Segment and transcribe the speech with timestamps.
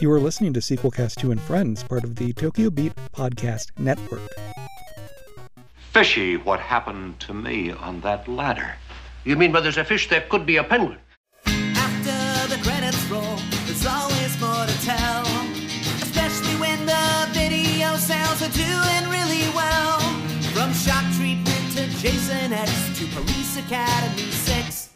[0.00, 4.20] You are listening to Sequelcast 2 and Friends, part of the Tokyo Beat Podcast Network.
[5.92, 8.76] Fishy what happened to me on that ladder.
[9.24, 10.98] You mean where there's a fish, there could be a penguin?
[11.46, 15.26] After the credits roll, there's always more to tell.
[16.00, 19.98] Especially when the video sales are doing really well.
[20.54, 22.70] From shock treatment to Jason X
[23.00, 24.90] to Police Academy 6.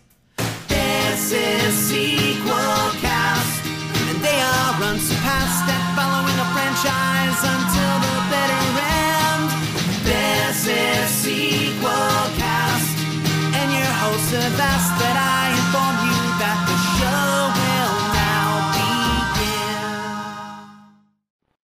[0.68, 2.42] This is Sequelcast.
[2.44, 2.50] And
[2.94, 3.61] they
[4.42, 9.46] are unsurpassed at following a franchise until the bitter end.
[10.02, 12.90] This is Sequelcast.
[13.54, 18.50] And your have asked that I inform you that the show will now
[19.30, 19.62] begin.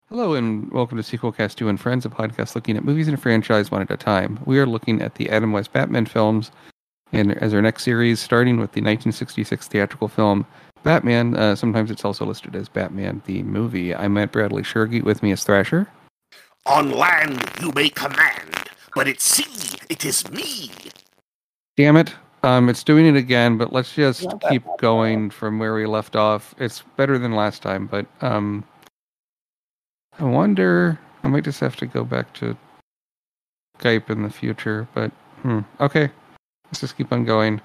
[0.10, 3.20] Hello and welcome to Sequelcast 2 and Friends, a podcast looking at movies and a
[3.20, 4.40] franchise one at a time.
[4.46, 6.52] We are looking at the Adam West Batman films
[7.12, 10.46] and as our next series, starting with the 1966 theatrical film
[10.84, 11.36] Batman.
[11.36, 13.94] Uh, sometimes it's also listed as Batman the movie.
[13.94, 15.04] I'm Mat Bradley Tschirgi.
[15.04, 15.88] With me as Thrasher.
[16.66, 20.72] On land you may command, but at sea it is me.
[21.76, 22.14] Damn it.
[22.44, 26.54] Um, it's doing it again, but let's just keep going from where we left off.
[26.60, 28.64] It's better than last time, but um,
[30.20, 31.00] I wonder.
[31.24, 32.56] I might just have to go back to
[33.80, 35.12] Skype in the future, but
[35.42, 36.10] hmm, okay.
[36.66, 37.62] Let's just keep on going.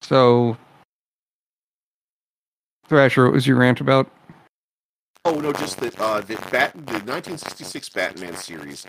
[0.00, 0.56] So,
[2.92, 4.06] Thrasher, what was your rant about?
[5.24, 8.84] Oh no, just that uh, that Bat- the 1966 Batman series.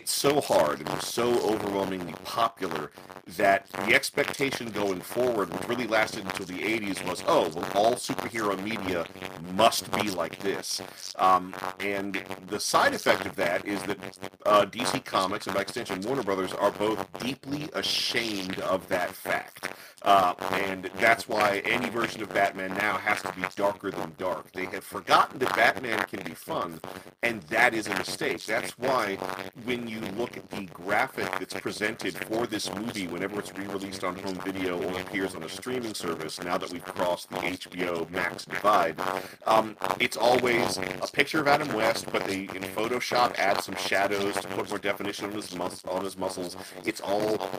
[0.00, 2.90] It's so hard and so overwhelmingly popular
[3.36, 7.94] that the expectation going forward, which really lasted until the 80s, was oh, well, all
[7.94, 9.06] superhero media
[9.54, 10.82] must be like this.
[11.16, 13.98] Um, and the side effect of that is that
[14.44, 19.72] uh, DC Comics and by extension Warner Brothers are both deeply ashamed of that fact.
[20.04, 24.52] Uh, and that's why any version of Batman now has to be darker than dark.
[24.52, 26.80] They have forgotten that Batman can be fun,
[27.22, 28.44] and that is a mistake.
[28.44, 29.16] That's why
[29.64, 34.16] when you look at the graphic that's presented for this movie, whenever it's re-released on
[34.16, 38.44] home video or appears on a streaming service, now that we've crossed the HBO Max
[38.44, 39.00] divide,
[39.46, 44.34] um, it's always a picture of Adam West, but they in Photoshop add some shadows
[44.34, 46.56] to put more definition on his mus- on his muscles.
[46.84, 47.50] It's all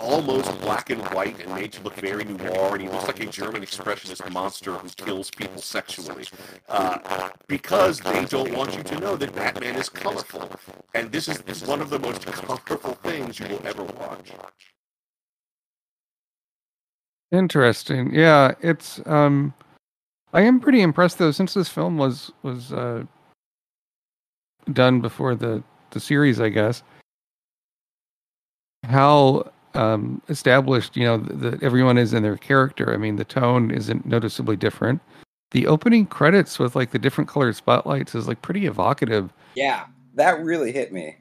[0.00, 3.26] almost black and white and made to look very noir, and he looks like a
[3.26, 6.26] German expressionist monster who kills people sexually.
[6.68, 10.50] Uh, because they don't want you to know that Batman is colorful.
[10.94, 14.32] And this is, one of the most colorful things you will ever watch.
[17.32, 18.12] Interesting.
[18.12, 19.54] Yeah, it's um
[20.32, 23.04] I am pretty impressed though since this film was was uh
[24.72, 26.82] done before the the series, I guess.
[28.84, 32.92] How um established, you know, that everyone is in their character.
[32.92, 35.00] I mean, the tone isn't noticeably different.
[35.52, 39.32] The opening credits with like the different colored spotlights is like pretty evocative.
[39.54, 41.16] Yeah, that really hit me.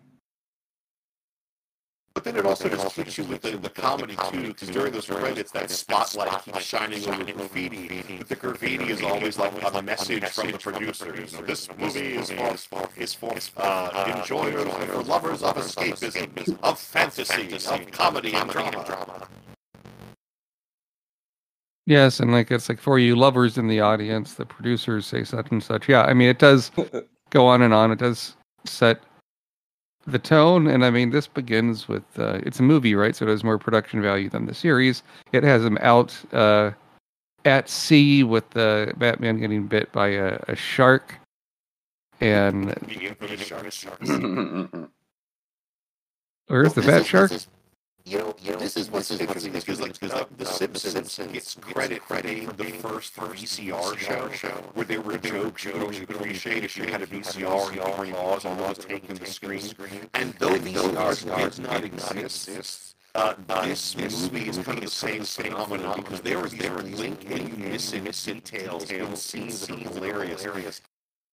[2.20, 5.06] But then it also just hits you with the, the comedy too, because during those
[5.06, 8.04] credits, that spotlight keeps shining over the graffiti.
[8.18, 11.16] But the graffiti is always like a message from the producer.
[11.16, 12.30] You know, this movie is
[12.66, 19.30] for is for uh, enjoyers, for lovers of escapism, of fantasy, of comedy and drama.
[21.86, 25.52] Yes, and like it's like for you lovers in the audience, the producers say such
[25.52, 25.88] and such.
[25.88, 26.70] Yeah, I mean it does
[27.30, 27.94] go on and on.
[27.94, 28.36] It does
[28.66, 29.02] set
[30.12, 33.16] the tone, and I mean this begins with uh, it's a movie, right?
[33.16, 35.04] So it has more production value than the series.
[35.32, 36.72] It has him out uh,
[37.46, 41.16] at sea with the Batman getting bit by a, a shark,
[42.20, 44.90] and The shark shark.
[46.48, 47.32] where's the bat shark?
[48.10, 50.46] This is- You know, you know, this is what's interesting because, like, because like The
[50.46, 55.72] Simpsons gets credit for being the first VCR show show where there were jokes you
[55.72, 59.26] could only appreciate if you had a VCR and could pause on was taking the
[59.26, 60.10] screen.
[60.14, 63.34] And though VCRs did not exist, uh,
[63.64, 67.56] this movie is kind of the same phenomenon because there is there link and you
[67.70, 70.82] miss in details in scenes that are hilarious.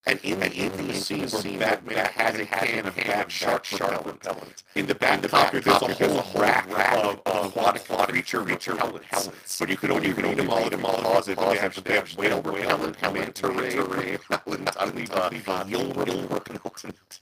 [0.04, 4.62] And in the in the scene where Batman has a can of Bat Shark repellent,
[4.76, 6.96] in the Batcopter there's a whole rack rack
[7.26, 7.84] of aquatic
[8.26, 9.58] creature repellents.
[9.58, 11.38] But you can only read them all in the closet.
[11.38, 17.20] They have, they have whale repellent, manta ray repellent, I uh, eel repellent.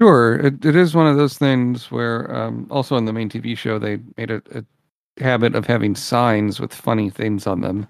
[0.00, 3.58] Sure, it, it is one of those things where um, also on the main TV
[3.58, 4.64] show they made a, a
[5.20, 7.86] habit of having signs with funny things on them,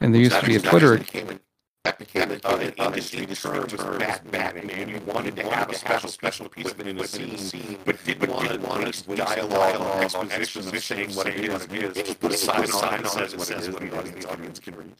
[0.00, 0.96] and there used to be a Twitter.
[0.96, 1.40] That became
[2.14, 4.88] an, uh, an industry term was Bat Batman.
[4.88, 8.30] You wanted to have a special special piece of it in the scene, but didn't
[8.30, 11.68] want to waste dialogue, exposition of saying what it is.
[11.70, 14.74] You just put a sign on that says what it is, what the audience can
[14.76, 14.92] read.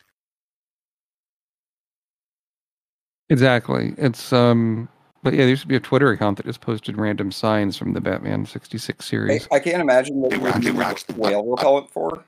[3.31, 3.95] Exactly.
[3.99, 4.89] It's um
[5.23, 7.93] but yeah, there used to be a Twitter account that just posted random signs from
[7.93, 9.49] the Batman 66 series.
[9.51, 12.25] I can't imagine what They you were would actually- use whale repellent for.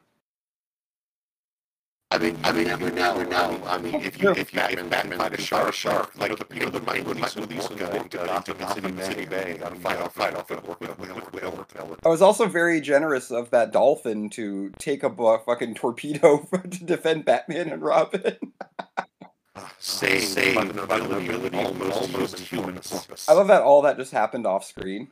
[2.12, 3.62] I mean, I mean, you never know.
[3.66, 6.70] I mean, if you if you if Batman fight a shark, shark, like the people
[6.72, 10.80] that might release release in Gotham Gotham City Bay, to fight off, fight off, work
[10.80, 12.00] with whale repellent.
[12.04, 16.38] I was also very generous of that dolphin to take a fucking torpedo
[16.70, 18.36] to defend Batman and Robin.
[19.78, 22.80] Same, same, ability, almost, almost human.
[23.28, 25.10] I love that all that just happened off screen.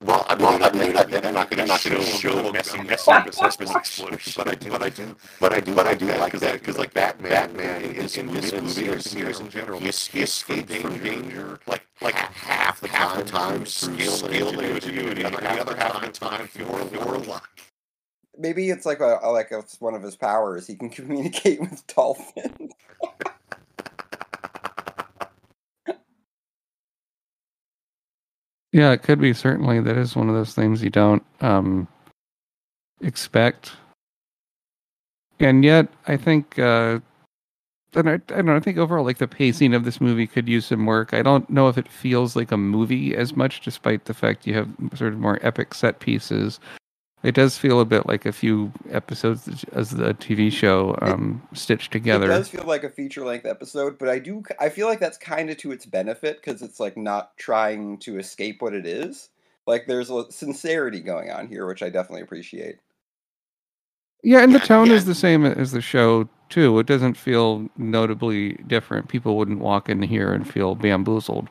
[0.00, 3.44] Well, I mean, I I mean, I'm not going to show, show messy, messy, messy
[3.74, 6.52] explosion, but I do, but I do, but I do, but I do like that
[6.52, 10.98] because, like Batman, Batman this in this movie or series in general, he, escaped from
[10.98, 15.96] danger like like half the half the time skill and ingenuity, and the other half
[15.96, 17.50] of the time your luck.
[18.38, 20.68] Maybe it's like a like it's one of his powers.
[20.68, 22.72] He can communicate with dolphins.
[28.72, 31.88] Yeah, it could be certainly that is one of those things you don't um
[33.00, 33.72] expect.
[35.40, 37.00] And yet I think uh
[37.94, 40.48] and I, I don't know, I think overall like the pacing of this movie could
[40.48, 41.14] use some work.
[41.14, 44.54] I don't know if it feels like a movie as much despite the fact you
[44.54, 46.60] have sort of more epic set pieces.
[47.24, 51.90] It does feel a bit like a few episodes as the TV show um, stitched
[51.90, 52.26] together.
[52.26, 55.18] It does feel like a feature length episode, but I do I feel like that's
[55.18, 59.30] kind of to its benefit because it's like not trying to escape what it is.
[59.66, 62.76] Like there's a sincerity going on here, which I definitely appreciate.
[64.22, 64.94] Yeah, and the tone yeah.
[64.94, 66.78] is the same as the show too.
[66.78, 69.08] It doesn't feel notably different.
[69.08, 71.48] People wouldn't walk in here and feel bamboozled.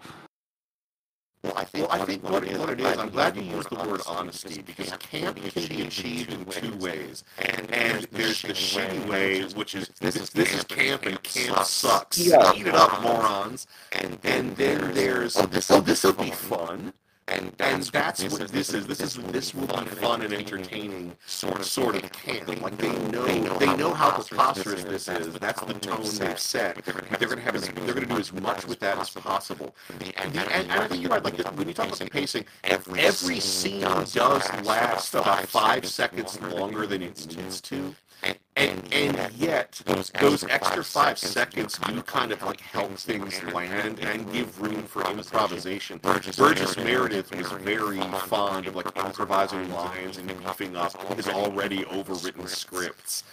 [1.48, 3.42] Well, I think, well, I think what, it is, what it is, I'm glad you
[3.44, 7.24] used the word honesty because camp can be achieved in two ways.
[7.38, 11.64] And, and there's the shitty way, which is this is this is camp and camp
[11.64, 12.18] sucks.
[12.20, 12.52] Yeah.
[12.54, 13.66] Eat it up, morons.
[13.94, 16.92] And and then there's oh, this oh this will be fun.
[17.30, 18.88] And and that's what this is.
[18.88, 22.48] This is this will be fun and entertaining sort of sort of camp.
[22.62, 23.26] Like they know
[23.58, 25.34] they know how preposterous this is.
[25.34, 26.84] That's the tone they've set.
[26.86, 29.76] They're gonna have as, they're gonna do as much with that as possible.
[30.00, 31.24] And, and, and I think you're right.
[31.24, 36.88] Like when you talk about the pacing, every scene does last about five seconds longer
[36.88, 37.94] than it needs to.
[38.24, 44.32] And and yet those extra five seconds do kind of like help things land and
[44.34, 46.00] give room for improvisation.
[46.00, 52.48] Burgess Meredith was very fond of like improvising lines and beefing up his already overwritten
[52.50, 53.24] scripts.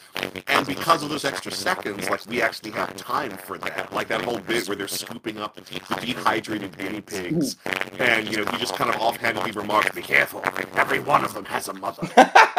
[0.48, 3.92] And because of those extra seconds, like we actually have time for that.
[3.92, 5.62] Like that whole bit where they're scooping up the
[6.00, 7.56] dehydrated guinea pigs,
[7.98, 10.42] and you know he just kind of offhandedly remarks, "Be careful,
[10.76, 12.08] every one of them has a mother."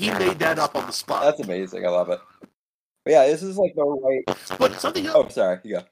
[0.00, 1.24] He made that up on the spot.
[1.24, 1.86] That's amazing.
[1.86, 2.20] I love it.
[3.04, 4.24] But yeah, this is like the right.
[4.58, 5.26] But something oh, else.
[5.26, 5.58] Oh, sorry.
[5.62, 5.82] You go.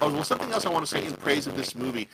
[0.00, 2.08] Oh, well, something else I want to say in praise of this movie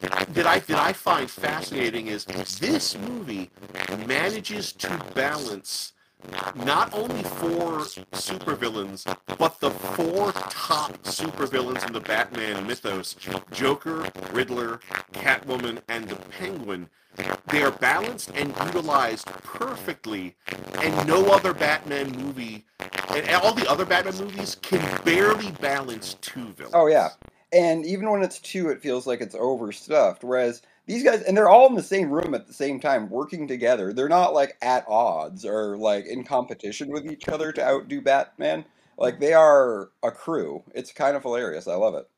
[0.00, 3.50] that I that I find fascinating is this movie
[4.06, 5.92] manages to balance
[6.54, 7.80] not only four
[8.12, 9.04] supervillains,
[9.38, 13.16] but the four top supervillains in the Batman mythos:
[13.52, 14.80] Joker, Riddler,
[15.12, 16.88] Catwoman, and the Penguin.
[17.48, 20.36] They are balanced and utilized perfectly,
[20.82, 22.64] and no other Batman movie,
[23.10, 26.74] and all the other Batman movies can barely balance two villains.
[26.74, 27.10] Oh yeah,
[27.52, 30.24] and even when it's two, it feels like it's overstuffed.
[30.24, 33.48] Whereas these guys, and they're all in the same room at the same time, working
[33.48, 33.92] together.
[33.92, 38.64] They're not like at odds or like in competition with each other to outdo Batman.
[38.96, 40.62] Like they are a crew.
[40.74, 41.66] It's kind of hilarious.
[41.66, 42.08] I love it.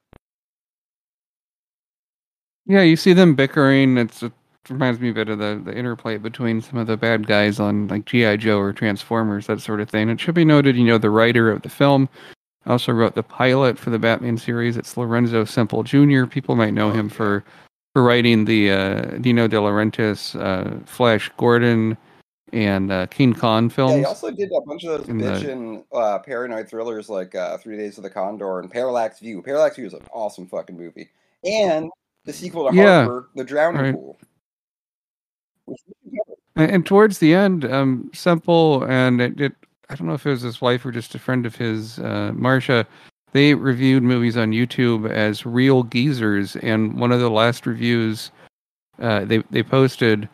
[2.67, 3.97] Yeah, you see them bickering.
[3.97, 4.33] It's it
[4.69, 7.89] reminds me a bit of the, the interplay between some of the bad guys on
[7.89, 10.11] like GI Joe or Transformers, that sort of thing.
[10.11, 12.09] It should be noted, you know, the writer of the film
[12.67, 14.77] also wrote the pilot for the Batman series.
[14.77, 16.27] It's Lorenzo Semple Jr.
[16.27, 17.45] People might know him oh, for
[17.99, 21.97] for writing the uh, Dino De Laurentiis, uh, Flash Gordon,
[22.52, 23.97] and uh, King Yeah, films.
[23.97, 27.76] he also did a bunch of those In the- uh, paranoid thrillers like uh, Three
[27.76, 29.43] Days of the Condor and Parallax View.
[29.43, 31.09] Parallax View is an awesome fucking movie,
[31.45, 31.90] and
[32.25, 33.93] the sequel to Yeah, Harper, The Drowning right.
[33.93, 34.17] Pool.
[36.55, 39.55] And, and towards the end, um, Semple and it, it,
[39.90, 42.31] I don't know if it was his wife or just a friend of his, uh,
[42.33, 42.87] Marsha,
[43.33, 46.57] they reviewed movies on YouTube as real geezers.
[46.57, 48.31] And one of the last reviews
[49.01, 50.29] uh, they they posted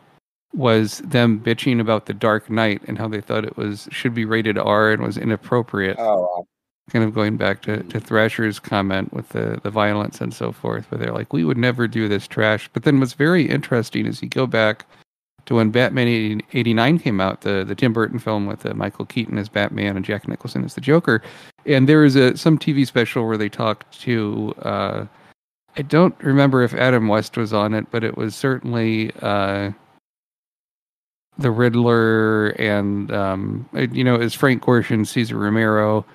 [0.53, 4.25] was them bitching about The Dark Knight and how they thought it was should be
[4.25, 5.97] rated R and was inappropriate.
[5.99, 6.47] Oh, wow.
[6.91, 10.89] Kind of going back to, to Thrasher's comment with the, the violence and so forth,
[10.91, 12.69] where they're like, we would never do this trash.
[12.73, 14.85] But then what's very interesting is you go back
[15.47, 19.05] to when Batman 80 89 came out, the the Tim Burton film with uh, Michael
[19.05, 21.21] Keaton as Batman and Jack Nicholson as the Joker.
[21.65, 24.53] And there was a some TV special where they talked to.
[24.61, 25.05] Uh,
[25.77, 29.71] I don't remember if Adam West was on it, but it was certainly uh,
[31.37, 36.05] the Riddler and um, you know, it was Frank Gorshin, Cesar Romero,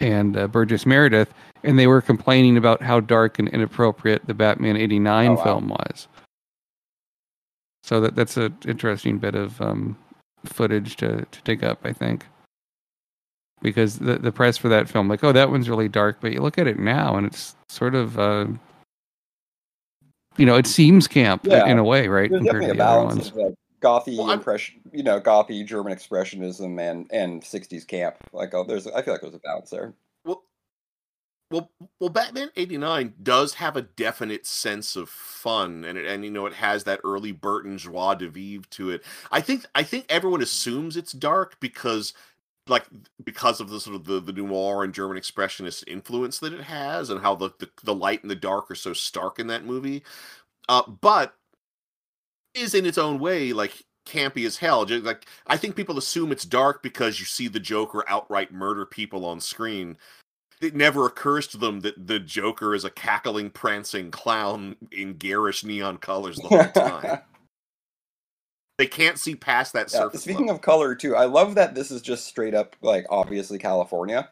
[0.00, 1.32] and uh, Burgess Meredith,
[1.64, 5.42] and they were complaining about how dark and inappropriate the Batman '89 Oh, wow.
[5.44, 6.08] film was.
[7.82, 9.96] So that that's an interesting bit of um,
[10.44, 12.26] footage to to dig up, I think,
[13.62, 16.40] because the the press for that film, like, oh, that one's really dark, but you
[16.40, 18.18] look at it now, and it's sort of.
[18.18, 18.46] Uh,
[20.36, 21.66] you know, it seems camp Yeah.
[21.66, 22.30] in a way, right?
[22.30, 23.28] There's compared definitely to a the other balance ones.
[23.30, 28.16] of like gothy Well, impression, you know, gothy German expressionism and and '60s camp.
[28.32, 29.92] Like, oh, there's, I feel like there's a balance there.
[30.24, 30.44] Well,
[31.50, 36.30] well, well, Batman '89 does have a definite sense of fun, and it, and you
[36.30, 39.02] know it has that early Burton joie de vivre to it.
[39.32, 42.14] I think I think everyone assumes it's dark because,
[42.68, 42.86] like,
[43.24, 47.10] because of the sort of the, the noir and German expressionist influence that it has,
[47.10, 50.02] and how the, the the light and the dark are so stark in that movie.
[50.68, 51.34] Uh, but
[52.54, 54.86] is in its own way like campy as hell.
[54.86, 59.24] Like I think people assume it's dark because you see the Joker outright murder people
[59.24, 59.96] on screen.
[60.60, 65.64] It never occurs to them that the Joker is a cackling, prancing clown in garish
[65.64, 67.20] neon colors the whole time.
[68.80, 70.22] They can't see past that Yeah, surface.
[70.22, 70.50] speaking level.
[70.50, 74.30] of color too, I love that this is just straight up like obviously California.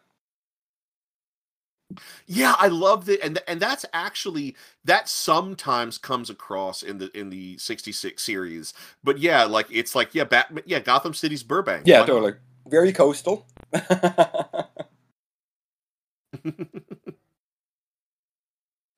[2.27, 7.31] Yeah, I love that, and and that's actually that sometimes comes across in the in
[7.31, 8.75] the '66 series.
[9.05, 11.87] But yeah, like it's like yeah, Batman, yeah, Gotham City's Burbank.
[11.87, 12.17] Yeah, Why not?
[12.17, 12.35] totally.
[12.69, 13.47] Very coastal.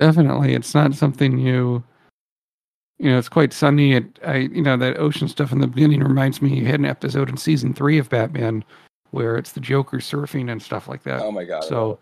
[0.01, 1.85] Definitely, it's not something you.
[3.01, 3.95] You know, it's quite sunny.
[3.95, 6.55] It, I, you know, that ocean stuff in the beginning reminds me.
[6.59, 8.63] You had an episode in season three of Batman
[9.11, 11.23] where it's the Joker surfing and stuff like that.
[11.23, 11.65] oh my god.
[11.65, 11.99] so,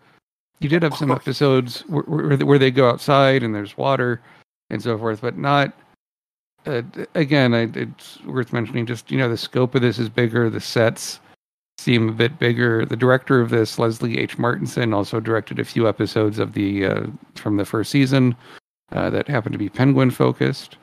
[0.59, 4.21] you did have some episodes where, where where they go outside and there's water
[4.69, 5.73] and so forth, but not.
[6.65, 6.81] Uh,
[7.15, 8.85] again, I, it's worth mentioning.
[8.85, 10.49] Just you know, the scope of this is bigger.
[10.49, 11.21] The sets
[11.77, 12.85] seem a bit bigger.
[12.85, 14.37] The director of this, Leslie H.
[14.37, 17.03] Martinson, also directed a few episodes of the uh,
[17.35, 18.35] from the first season
[18.91, 20.77] uh, that happened to be Penguin focused.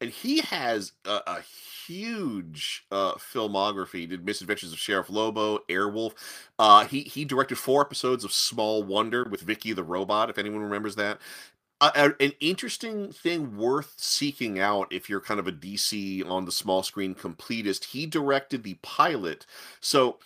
[0.00, 1.40] And he has a, a
[1.86, 4.00] huge uh, filmography.
[4.00, 6.12] He did Misadventures of Sheriff Lobo, Airwolf.
[6.58, 10.30] Uh, he he directed four episodes of Small Wonder with Vicky the Robot.
[10.30, 11.18] If anyone remembers that.
[11.80, 16.44] Uh, a- an interesting thing worth seeking out if you're kind of a DC on
[16.44, 17.86] the small screen completist.
[17.86, 19.44] He directed the pilot,
[19.80, 20.18] so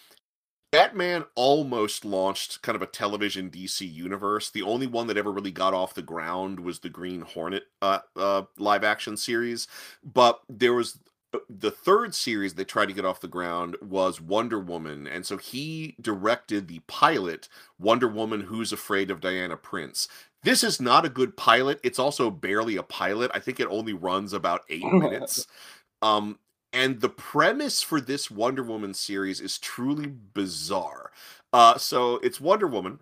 [0.71, 4.51] Batman almost launched kind of a television DC universe.
[4.51, 8.01] The only one that ever really got off the ground was the Green Hornet uh,
[8.17, 9.67] uh, live action series.
[10.05, 10.99] But there was
[11.33, 15.07] uh, the third series they tried to get off the ground was Wonder Woman.
[15.07, 17.49] And so he directed the pilot,
[17.79, 20.07] Wonder Woman Who's Afraid of Diana Prince.
[20.43, 21.81] This is not a good pilot.
[21.83, 23.31] It's also barely a pilot.
[23.33, 25.47] I think it only runs about eight minutes.
[26.01, 26.39] Um,
[26.73, 31.11] and the premise for this Wonder Woman series is truly bizarre.
[31.53, 33.01] Uh, so it's Wonder Woman,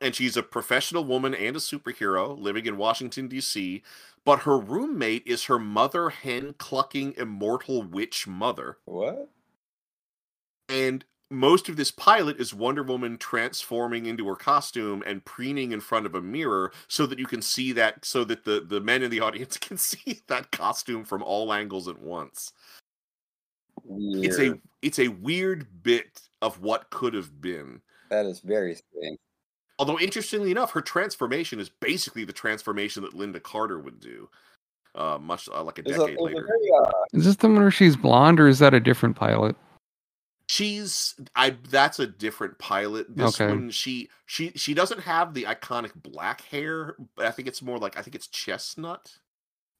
[0.00, 3.82] and she's a professional woman and a superhero living in Washington, D.C.
[4.24, 8.78] But her roommate is her mother hen clucking immortal witch mother.
[8.86, 9.28] What?
[10.68, 15.80] And most of this pilot is Wonder Woman transforming into her costume and preening in
[15.80, 19.02] front of a mirror so that you can see that, so that the, the men
[19.02, 22.52] in the audience can see that costume from all angles at once.
[23.88, 27.80] it's a it's a weird bit of what could have been.
[28.10, 29.18] That is very strange.
[29.78, 34.28] Although interestingly enough, her transformation is basically the transformation that Lynda Carter would do,
[34.94, 36.46] uh, much uh, like a There's a, decade there's a later.
[36.46, 39.56] very, uh, Is this the one where she's blonde, or is that a different pilot?
[40.48, 43.16] She's I that's a different pilot.
[43.16, 43.46] This Okay.
[43.48, 46.96] one she she she doesn't have the iconic black hair.
[47.16, 49.18] But I think it's more like I think it's chestnut.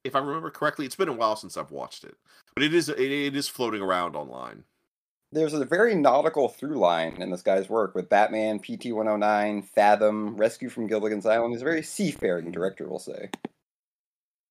[0.04, 2.16] If I remember correctly, it's been a while since I've watched it,
[2.54, 4.64] but it is it, it is floating around online.
[5.32, 10.36] there's a very nautical through line in this guy's work with Batman, PT 109, Fathom,
[10.36, 11.52] Rescue from Gilligan's Island.
[11.54, 13.30] He's a very seafaring director, we'll say.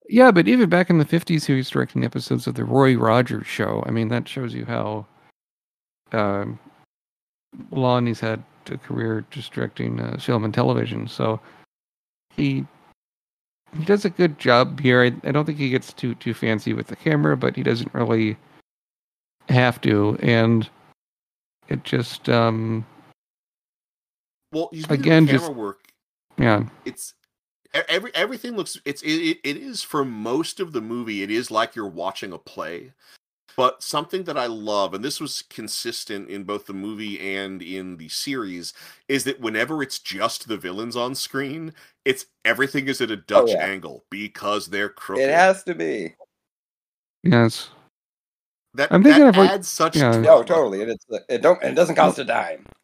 [0.10, 3.48] Yeah, but even back in the fifties, he was directing episodes of the Roy Rogers
[3.48, 3.84] Show.
[3.86, 5.08] I mean, that shows you how
[6.14, 6.60] um,
[7.72, 11.08] long he's had a career just directing uh, film and television.
[11.08, 11.40] So
[12.36, 12.66] he
[13.78, 15.02] he does a good job here.
[15.04, 17.94] I, I don't think he gets too too fancy with the camera, but he doesn't
[17.94, 18.38] really
[19.50, 20.18] have to.
[20.22, 20.70] And
[21.68, 22.86] it just Well, um,
[24.52, 25.80] speaking Again, camera just- work.
[26.38, 26.64] yeah.
[26.86, 27.14] it's
[27.90, 31.24] Every everything looks it's it, it, it is for most of the movie.
[31.24, 32.92] It is like you're watching a play.
[33.56, 37.98] But something that I love, and this was consistent in both the movie and in
[37.98, 38.74] the series,
[39.08, 41.74] is that whenever it's just the villains on screen,
[42.06, 43.64] it's everything is at a Dutch yeah.
[43.64, 45.24] angle because they're crooked.
[45.24, 46.16] It has to be.
[47.24, 47.70] Yes.
[48.74, 50.18] that I'm thinking that of what- adds such yeah.
[50.18, 50.82] No, totally.
[50.82, 52.66] And it's it don't it doesn't cost a dime.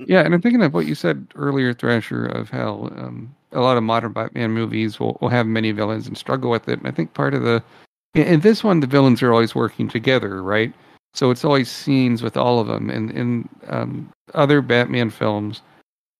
[0.00, 3.76] Yeah, and I'm thinking of what you said earlier, Thrasher, of how um, a lot
[3.76, 6.80] of modern Batman movies will, will have many villains and struggle with it.
[6.80, 7.62] And I think part of the
[8.22, 10.72] in, this one, the villains are always working together, right?
[11.14, 12.90] So it's always scenes with all of them.
[12.90, 15.62] And in um, other Batman films,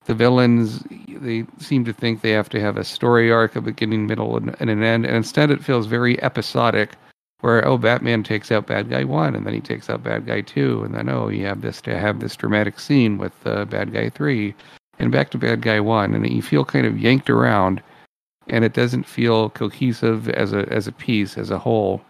[0.07, 4.07] the villains they seem to think they have to have a story arc, a beginning,
[4.07, 5.05] middle, and, and an end.
[5.05, 6.93] And instead, it feels very episodic
[7.41, 10.41] where oh batman takes out bad guy one and then he takes out bad guy
[10.41, 13.93] two and then oh you have this to have this dramatic scene with uh, bad
[13.93, 14.55] guy three
[14.99, 17.83] and back to bad guy one and you feel kind of yanked around
[18.49, 22.00] and it doesn't feel cohesive as a as a piece as a whole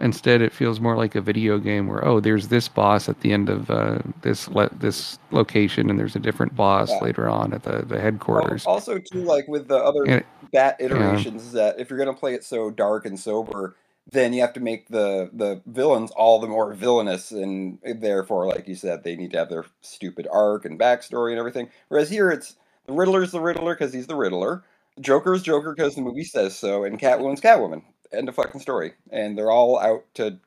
[0.00, 3.32] instead it feels more like a video game where oh there's this boss at the
[3.32, 6.98] end of uh, this le- this location and there's a different boss Yeah.
[7.00, 11.44] later on at the the headquarters also too like with the other And- bat iterations
[11.46, 13.74] is that if you're gonna play it so dark and sober,
[14.12, 18.68] then you have to make the the villains all the more villainous and therefore, like
[18.68, 21.68] you said, they need to have their stupid arc and backstory and everything.
[21.88, 22.54] Whereas here it's
[22.86, 24.62] the Riddler's the Riddler because he's the Riddler.
[25.00, 27.82] Joker's Joker because the movie says so, and Catwoman's Catwoman.
[28.12, 28.92] End of fucking story.
[29.10, 30.38] And they're all out to,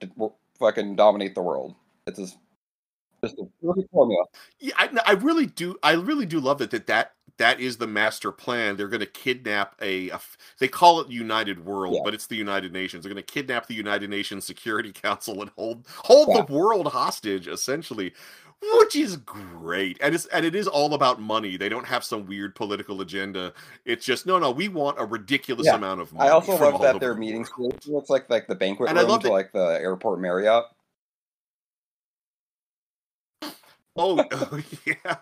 [0.59, 1.75] fucking dominate the world.
[2.07, 2.37] It's just,
[3.23, 4.23] just a perfect formula.
[4.59, 5.75] Yeah, I, I really do.
[5.83, 6.71] I really do love that.
[6.71, 8.77] That that that is the master plan.
[8.77, 10.11] They're going to kidnap a.
[10.59, 12.01] They call it United World, Yeah.
[12.05, 13.03] but it's the United Nations.
[13.03, 16.43] They're going to kidnap the United Nations Security Council and hold hold Yeah.
[16.43, 18.13] the world hostage, essentially,
[18.61, 19.97] which is great.
[20.01, 21.57] And it's and it is all about money.
[21.57, 23.53] They don't have some weird political agenda.
[23.85, 24.51] It's just no, no.
[24.51, 25.75] We want a ridiculous Yeah.
[25.75, 26.29] amount of money.
[26.29, 28.97] I also love that over their the meeting space looks like like the banquet And
[28.97, 30.65] I room love to like the airport Marriott.
[33.95, 35.17] Oh, oh, yeah,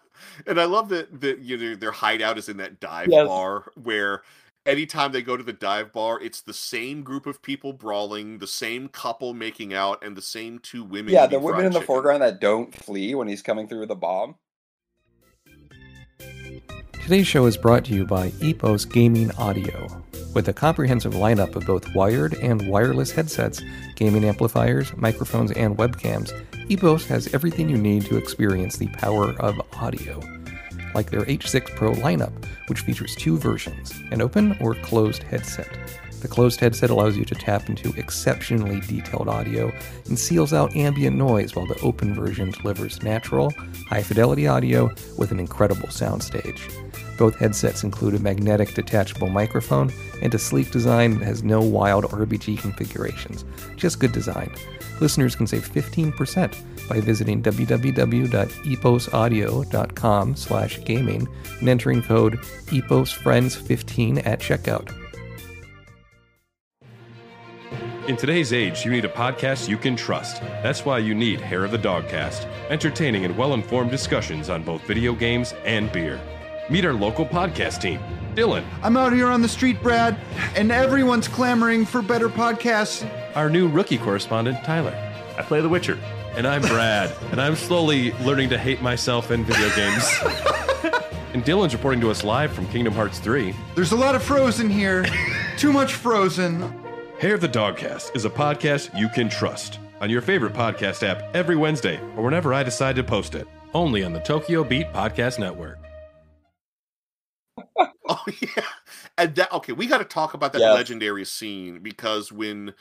[0.47, 3.27] and I love that that you know their hideout is in that dive Yes.
[3.27, 4.23] bar where
[4.65, 8.47] anytime they go to the dive bar, it's the same group of people brawling, the
[8.47, 11.13] same couple making out, and the same two women.
[11.13, 11.87] Yeah, the women in the chicken.
[11.87, 14.35] foreground that don't flee when he's coming through with the bomb.
[16.93, 20.03] Today's show is brought to you by Epos Gaming Audio.
[20.33, 23.61] With a comprehensive lineup of both wired and wireless headsets,
[23.95, 26.33] gaming amplifiers, microphones, and webcams,
[26.67, 30.19] Epos has everything you need to experience the power of audio.
[30.95, 32.33] Like their H6 Pro lineup,
[32.67, 35.77] which features two versions an open or closed headset.
[36.21, 39.71] The closed headset allows you to tap into exceptionally detailed audio
[40.07, 43.51] and seals out ambient noise, while the open version delivers natural,
[43.89, 46.59] high fidelity audio with an incredible soundstage.
[47.17, 52.05] Both headsets include a magnetic detachable microphone and a sleek design that has no wild
[52.05, 54.51] RBG configurations, just good design.
[54.99, 56.55] Listeners can save 15%
[56.87, 61.27] by visiting www.eposaudio.com slash gaming
[61.59, 64.93] and entering code EPOSFriends15 at checkout.
[68.07, 70.39] In today's age, you need a podcast you can trust.
[70.61, 74.83] That's why you need Hair of the Dogcast, entertaining and well informed discussions on both
[74.83, 76.21] video games and beer.
[76.69, 77.99] Meet our local podcast team
[78.35, 80.17] Dylan, I'm out here on the street, Brad,
[80.57, 83.09] and everyone's clamoring for better podcasts.
[83.33, 84.91] our new rookie correspondent, Tyler.
[85.37, 85.97] I play The Witcher.
[86.35, 90.03] And I'm Brad, and I'm slowly learning to hate myself and video games.
[91.33, 93.53] and Dylan's reporting to us live from Kingdom Hearts 3.
[93.73, 95.05] There's a lot of frozen here.
[95.57, 96.61] Too much frozen.
[97.19, 101.33] Hair of the Dogcast is a podcast you can trust on your favorite podcast app
[101.33, 103.47] every Wednesday or whenever I decide to post it.
[103.73, 105.79] Only on the Tokyo Beat Podcast Network.
[108.07, 108.63] Oh yeah,
[109.17, 109.73] and that okay.
[109.73, 110.73] We got to talk about that Yeah.
[110.73, 112.75] legendary scene because when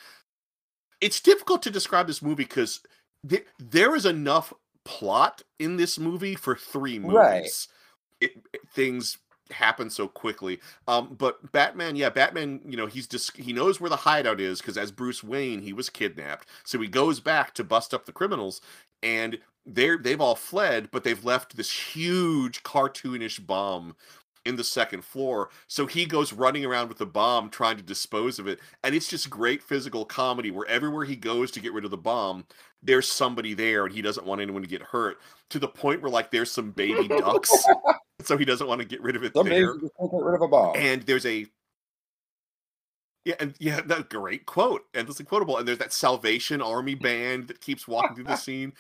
[1.04, 2.80] it's difficult to describe this movie because
[3.24, 4.52] there, there is enough
[4.84, 7.14] plot in this movie for three movies.
[7.16, 7.66] Right.
[8.20, 9.18] It, it- things
[9.50, 10.60] happen so quickly.
[10.88, 14.60] Um, but Batman, yeah, Batman, you know, he's just he knows where the hideout is
[14.60, 18.12] because as Bruce Wayne, he was kidnapped, so he goes back to bust up the
[18.12, 18.62] criminals,
[19.02, 23.96] and they're they've all fled, but they've left this huge cartoonish bomb
[24.44, 25.50] in the second floor.
[25.66, 28.60] So he goes running around with the bomb trying to dispose of it.
[28.82, 31.96] And it's just great physical comedy where everywhere he goes to get rid of the
[31.96, 32.44] bomb,
[32.82, 35.18] there's somebody there and he doesn't want anyone to get hurt
[35.50, 37.50] to the point where like there's some baby ducks.
[38.22, 39.76] so he doesn't want to get rid of it Somebody there.
[39.78, 40.76] get rid of a bomb.
[40.76, 41.46] And there's a
[43.24, 45.56] yeah, and yeah, that great quote, and endlessly quotable.
[45.56, 48.74] And there's that Salvation Army band that keeps walking through the scene.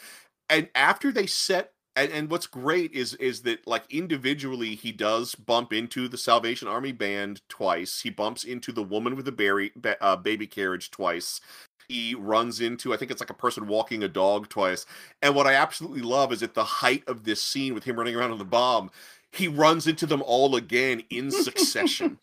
[0.50, 5.34] And after they set and and what's great is is that like individually he does
[5.34, 8.00] bump into the Salvation Army band twice.
[8.02, 11.40] He bumps into the woman with the berry, ba- uh, baby carriage twice.
[11.88, 14.86] He runs into I think it's like a person walking a dog twice.
[15.22, 18.16] And what I absolutely love is at the height of this scene with him running
[18.16, 18.90] around on the bomb,
[19.32, 22.18] he runs into them all again in succession.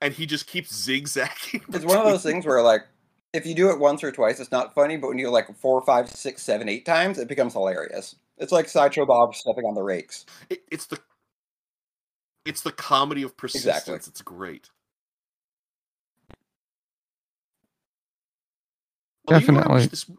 [0.00, 1.62] and he just keeps zigzagging.
[1.72, 2.82] It's one of those things where like
[3.32, 5.32] if you do it once or twice, it's not funny, but when you do it
[5.32, 8.16] like four, five, six, seven, eight times, it becomes hilarious.
[8.38, 10.26] It's like Sideshow Bob stepping on the rakes.
[10.48, 10.98] It, it's the
[12.46, 13.66] it's the comedy of persistence.
[13.66, 13.94] Exactly.
[13.94, 14.70] It's great.
[19.28, 19.86] Although you know what I wish Definitely.
[19.86, 20.10] this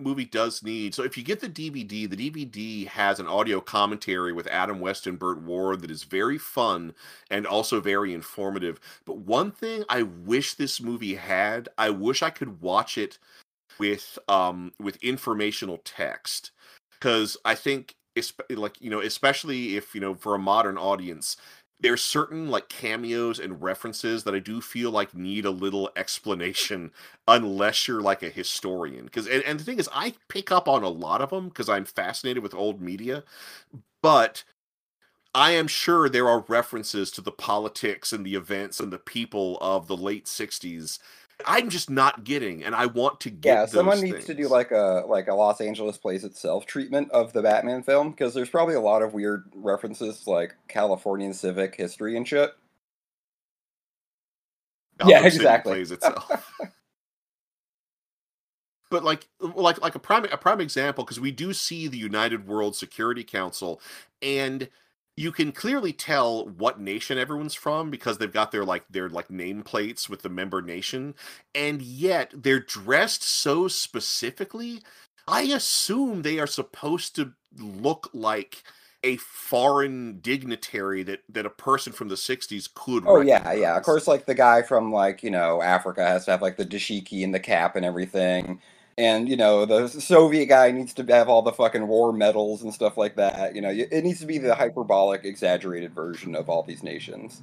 [0.00, 0.94] movie does need.
[0.94, 5.06] So if you get the DVD, the DVD has an audio commentary with Adam West
[5.06, 6.94] and Burt Ward that is very fun
[7.30, 8.80] and also very informative.
[9.04, 13.18] But one thing I wish this movie had, I wish I could watch it
[13.78, 16.50] with um with informational text
[16.92, 17.94] because I think
[18.50, 21.36] like you know especially if you know for a modern audience
[21.80, 26.90] there's certain like cameos and references that I do feel like need a little explanation
[27.28, 30.82] unless you're like a historian because and, and the thing is I pick up on
[30.82, 33.24] a lot of them because I'm fascinated with old media
[34.02, 34.44] but
[35.34, 39.58] I am sure there are references to the politics and the events and the people
[39.60, 40.98] of the late 60s
[41.44, 44.70] I'm just not getting and I want to get Yeah, someone needs to do like
[44.70, 48.74] a like a Los Angeles plays itself treatment of the Batman film because there's probably
[48.74, 52.52] a lot of weird references like Californian civic history and shit.
[54.98, 55.72] Gotham Yeah, City exactly.
[55.74, 56.52] plays itself.
[58.90, 62.46] but like like like a prime a prime example because we do see the United
[62.46, 63.80] World Security Council
[64.22, 64.68] and
[65.16, 69.28] you can clearly tell what nation everyone's from because they've got their like their like
[69.28, 71.14] nameplates with the member nation.
[71.54, 74.82] And yet they're dressed so specifically
[75.28, 78.62] I assume they are supposed to look like
[79.02, 83.76] a foreign dignitary that that a person from the 60s could Oh yeah, yeah.
[83.76, 86.66] Of course, like the guy from like you know Africa has to have like the
[86.66, 88.60] dashiki and the cap and everything,
[88.98, 92.72] and you know the Soviet guy needs to have all the fucking war medals and
[92.72, 93.54] stuff like that.
[93.54, 97.42] You know, it needs to be the hyperbolic, exaggerated version of all these nations.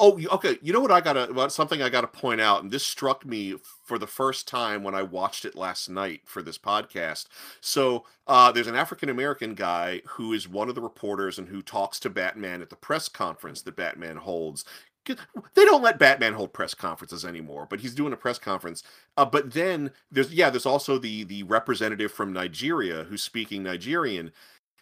[0.00, 0.58] Oh, okay.
[0.60, 3.54] You know what I gotta what something I gotta point out, and this struck me
[3.84, 7.26] for the first time when I watched it last night for this podcast.
[7.60, 11.62] So uh, there's an African American guy who is one of the reporters and who
[11.62, 14.64] talks to Batman at the press conference that Batman holds.
[15.04, 15.16] 'Cause
[15.54, 18.82] They don't let Batman hold press conferences anymore, but he's doing a press conference.
[19.16, 24.32] Uh, but then there's yeah, there's also the the representative from Nigeria who's speaking Nigerian,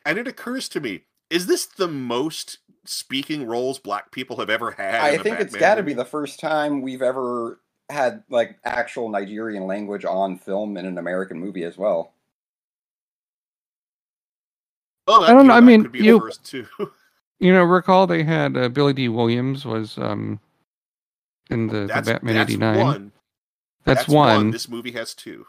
[0.06, 1.04] and it occurs to me.
[1.30, 5.00] Is this the most speaking roles black people have ever had?
[5.02, 8.22] I in a think it's Batman got to be the first time we've ever had
[8.30, 12.14] like actual Nigerian language on film in an American movie as well.
[15.08, 16.66] Oh, I don't you know, I that mean, could be you- the first too.
[17.42, 20.38] You know, recall they had uh, Billy Dee Williams was um
[21.50, 22.78] in the, the that's Batman that's '89.
[22.78, 23.12] one.
[23.84, 25.44] That's, one, This movie has two.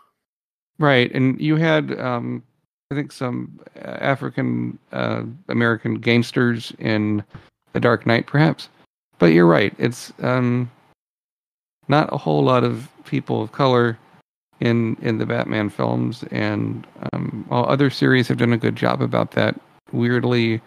[0.79, 1.13] right?
[1.13, 2.41] And you had um
[2.89, 7.23] I think some uh, African uh, American gangsters in
[7.73, 8.69] The Dark Knight, perhaps.
[9.19, 10.71] But you're right; it's um
[11.87, 13.99] not a whole lot of people of color
[14.61, 18.99] in in the Batman films, and um, while other series have done a good job
[18.99, 19.59] about that,
[19.91, 20.59] weirdly,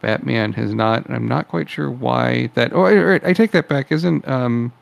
[0.00, 1.04] Batman has not.
[1.06, 2.72] And I'm not quite sure why that.
[2.72, 3.90] Oh, all right, I take that back.
[3.92, 4.72] Isn't um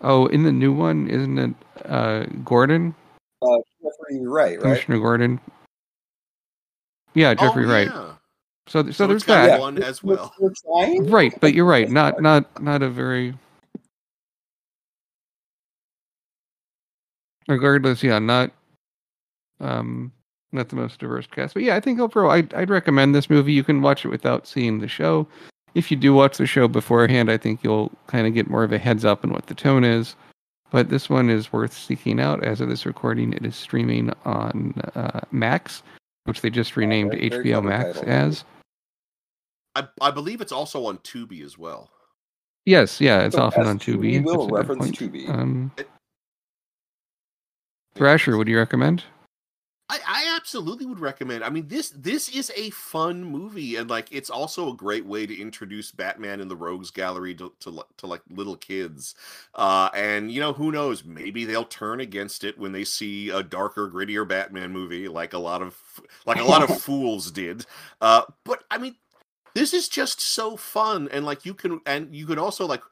[0.00, 1.54] oh in the new one isn't it
[1.86, 2.94] uh Gordon
[3.42, 4.62] Uh, Jeffrey Wright, right?
[4.62, 5.40] Commissioner Gordon?
[7.14, 7.88] Yeah, Jeffrey oh, Wright.
[7.88, 8.14] Yeah.
[8.68, 9.60] So so, So there's it's that.
[9.60, 10.34] one as We're- well.
[10.38, 11.02] We're.
[11.04, 11.90] Right, but you're right.
[11.90, 13.34] Not not not a very.
[17.48, 18.52] Regardless, yeah, not
[19.60, 20.12] um
[20.52, 23.52] not the most diverse cast, but yeah, I think overall, I'd I'd recommend this movie.
[23.52, 25.26] You can watch it without seeing the show.
[25.74, 28.72] If you do watch the show beforehand, I think you'll kind of get more of
[28.72, 30.14] a heads up on what the tone is.
[30.70, 32.44] But this one is worth seeking out.
[32.44, 35.82] As of this recording, it is streaming on uh, Max,
[36.24, 38.04] which they just renamed very- very HBO Max title.
[38.12, 38.44] as.
[39.74, 41.90] I, I believe it's also on Tubi as well.
[42.66, 44.24] Yes, yeah, it's So often on Tubi Tubi.
[44.24, 44.96] will That's a good reference.
[44.98, 45.28] Tubi.
[45.30, 45.88] Um, It-
[47.94, 49.04] Thrasher, would you recommend?
[49.92, 51.44] I, I absolutely would recommend.
[51.44, 55.26] I mean, this this is a fun movie, and like it's also a great way
[55.26, 59.14] to introduce Batman in the Rogues Gallery to to, to like little kids.
[59.54, 61.04] Uh, and you know, who knows?
[61.04, 65.38] Maybe they'll turn against it when they see a darker, grittier Batman movie, like a
[65.38, 65.76] lot of
[66.24, 67.66] like a lot of fools did.
[68.00, 68.96] Uh, but I mean,
[69.54, 72.82] this is just so fun, and like you can and you can also like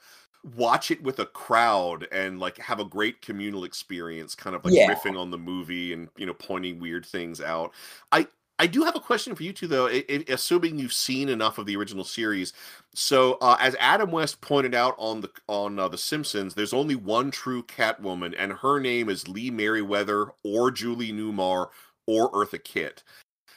[0.56, 4.74] watch it with a crowd and like have a great communal experience, kind of like
[4.74, 4.92] Yeah.
[4.94, 7.72] riffing on the movie and you know pointing weird things out.
[8.12, 8.26] I
[8.58, 9.86] I do have a question for you two though.
[9.86, 12.52] i- i- assuming you've seen enough of the original series,
[12.94, 16.94] so uh, as Adam West pointed out on the on uh, the Simpsons, there's only
[16.94, 21.68] one true Catwoman, and her name is Lee Meriwether or Julie Newmar
[22.06, 23.02] or Eartha Kitt.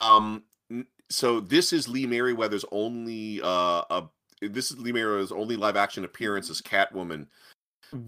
[0.02, 0.44] Um,
[1.10, 4.04] so this is Lee Meriwether's only uh, a
[4.52, 7.28] this is Lee Meriwether's only live action appearance as Catwoman.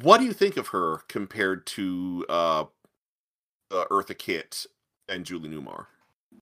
[0.02, 2.66] What do you think of her compared to uh,
[3.72, 4.66] uh, Eartha Kitt
[5.10, 5.86] and Julie Newmar?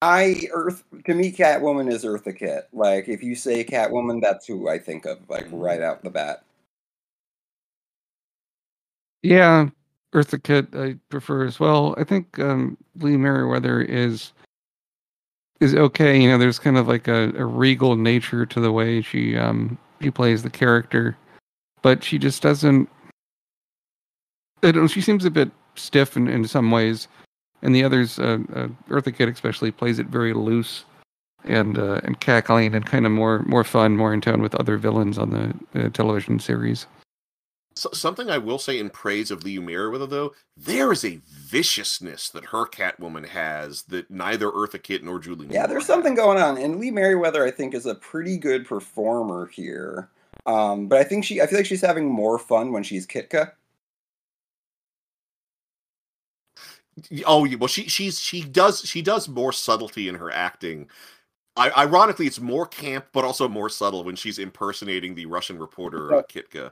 [0.01, 2.67] I Earth to me, Catwoman is Eartha Kitt.
[2.73, 6.43] Like if you say Catwoman, that's who I think of, like right out the bat.
[9.21, 9.69] Yeah,
[10.13, 11.95] Eartha Kitt I prefer as well.
[11.97, 14.33] I think um, Lee Meriwether is
[15.63, 16.21] is okay.
[16.21, 19.77] You know, there's kind of like a, a regal nature to the way she um
[20.01, 21.17] she plays the character,
[21.81, 22.89] but she just doesn't.
[24.61, 24.87] I don't know.
[24.87, 27.07] She seems a bit stiff in, in some ways,
[27.61, 30.85] and the others, uh, uh, Eartha Kitt especially, plays it very loose
[31.45, 34.77] and uh, and cackling and kind of more more fun, more in tone with other
[34.77, 36.85] villains on the uh, television series.
[37.75, 42.29] So, something I will say in praise of Lee Meriwether, though, there is a viciousness
[42.29, 45.47] that her Catwoman has that neither Eartha Kitt nor Julie.
[45.49, 45.87] Yeah, Newmar there's has.
[45.87, 50.09] something going on, and Lee Meriwether, I think, is a pretty good performer here.
[50.45, 53.51] Um, but I think she, I feel like she's having more fun when she's Kitka.
[57.25, 60.89] Oh, well, she she's she does she does more subtlety in her acting.
[61.55, 66.13] I, ironically, it's more camp, but also more subtle when she's impersonating the Russian reporter
[66.13, 66.71] uh, Kitka,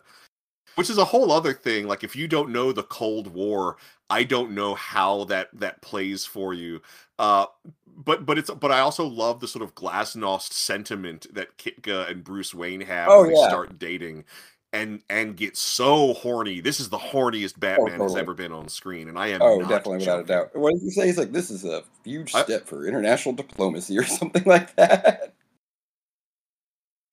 [0.75, 1.87] which is a whole other thing.
[1.87, 3.77] Like, if you don't know the Cold War,
[4.09, 6.81] I don't know how that that plays for you.
[7.19, 7.45] Uh,
[7.87, 12.23] but but it's but I also love the sort of glasnost sentiment that Kitka and
[12.23, 14.25] Bruce Wayne have Oh, when they start dating.
[14.73, 16.61] And and get so horny.
[16.61, 18.21] This is the horniest Batman has totally.
[18.21, 20.27] ever been on screen, and I am Oh, not definitely, without a joking.
[20.27, 20.55] doubt.
[20.55, 21.07] What did he say?
[21.07, 25.33] He's like, this is a huge I- step for international diplomacy or something like that.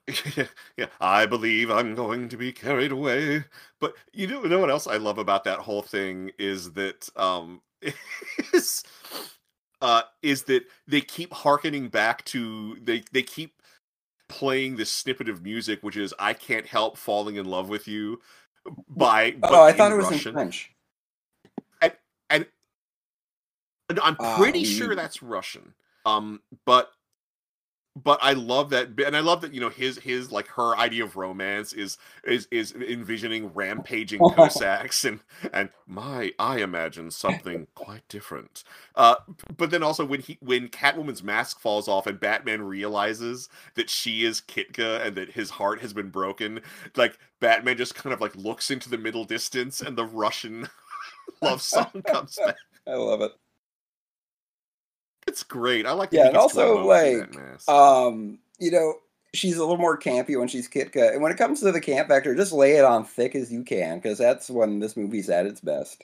[0.76, 3.44] yeah, I believe I'm going to be carried away.
[3.80, 7.08] But you know, you know what else I love about that whole thing is that
[7.16, 7.62] um
[8.54, 8.82] is
[9.82, 13.62] uh is that they keep harkening back to they they keep
[14.28, 18.20] playing this snippet of music which is I can't help falling in love with you
[18.88, 20.28] by but oh, I thought it was Russian.
[20.30, 20.72] in French.
[22.30, 22.46] and
[23.88, 25.74] and I'm Ah, pretty sure that's Russian.
[26.04, 26.90] Um, but
[28.02, 31.04] but I love that, and I love that you know his his like her idea
[31.04, 35.20] of romance is is is envisioning rampaging Cossacks and
[35.52, 38.64] and my I imagine something quite different.
[38.94, 39.16] Uh,
[39.56, 44.24] but then also when he when Catwoman's mask falls off and Batman realizes that she
[44.24, 46.60] is Kitka and that his heart has been broken,
[46.96, 50.68] like Batman just kind of like looks into the middle distance and the Russian
[51.42, 52.56] love song comes back.
[52.86, 53.32] I love it.
[55.28, 55.84] It's great.
[55.84, 56.10] I like.
[56.10, 57.36] that Yeah, and also like,
[57.68, 58.94] um, you know,
[59.34, 62.08] she's a little more campy when she's Kitka, and when it comes to the camp
[62.08, 65.44] factor, just lay it on thick as you can, because that's when this movie's at
[65.44, 66.02] its best.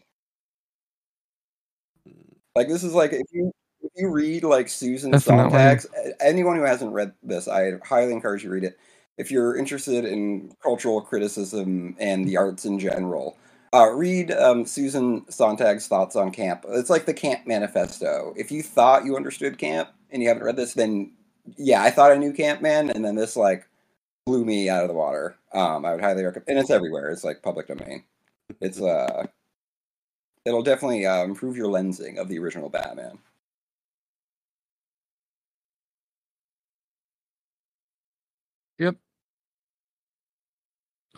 [2.55, 5.53] Like this is like if you if you read like Susan Definitely.
[5.53, 5.87] Sontag's,
[6.21, 8.79] anyone who hasn't read this, I highly encourage you to read it.
[9.17, 13.39] If you're interested in cultural criticism and the arts in general,
[13.75, 16.65] uh, read um, Susan Sontag's thoughts on camp.
[16.69, 18.33] It's like the Camp Manifesto.
[18.37, 21.11] If you thought you understood camp and you haven't read this, then
[21.57, 23.67] yeah, I thought I knew Camp Man, and then this like
[24.27, 25.37] blew me out of the water.
[25.53, 27.11] Um, I would highly recommend, and it's everywhere.
[27.11, 28.05] It's like public domain.
[28.61, 29.27] It's uh,
[30.45, 33.19] it'll definitely uh, improve your lensing of the original Batman.
[38.79, 38.97] Yep.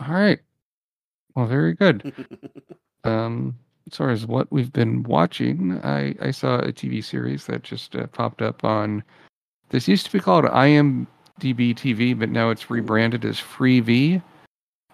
[0.00, 0.40] All right.
[1.37, 2.12] Well, very good.
[3.05, 3.57] Um,
[3.88, 7.94] as far as what we've been watching, I, I saw a TV series that just
[7.94, 9.05] uh, popped up on.
[9.68, 11.07] This used to be called IMDb
[11.72, 14.20] TV, but now it's rebranded as Freevee.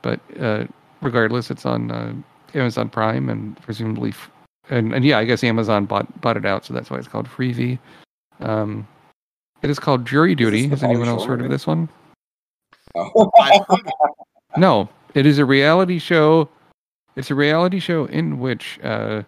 [0.03, 0.67] But uh,
[1.01, 2.13] regardless, it's on uh,
[2.53, 4.31] Amazon Prime and presumably, f-
[4.69, 7.27] and, and yeah, I guess Amazon bought bought it out, so that's why it's called
[7.29, 7.79] Freevee.
[8.41, 8.87] Um,
[9.63, 10.69] it is called Jury Duty.
[10.69, 11.89] Has anyone else heard of this one?
[12.95, 13.31] Oh.
[14.59, 16.48] No, it is a reality show.
[17.16, 19.22] It's a reality show in which uh,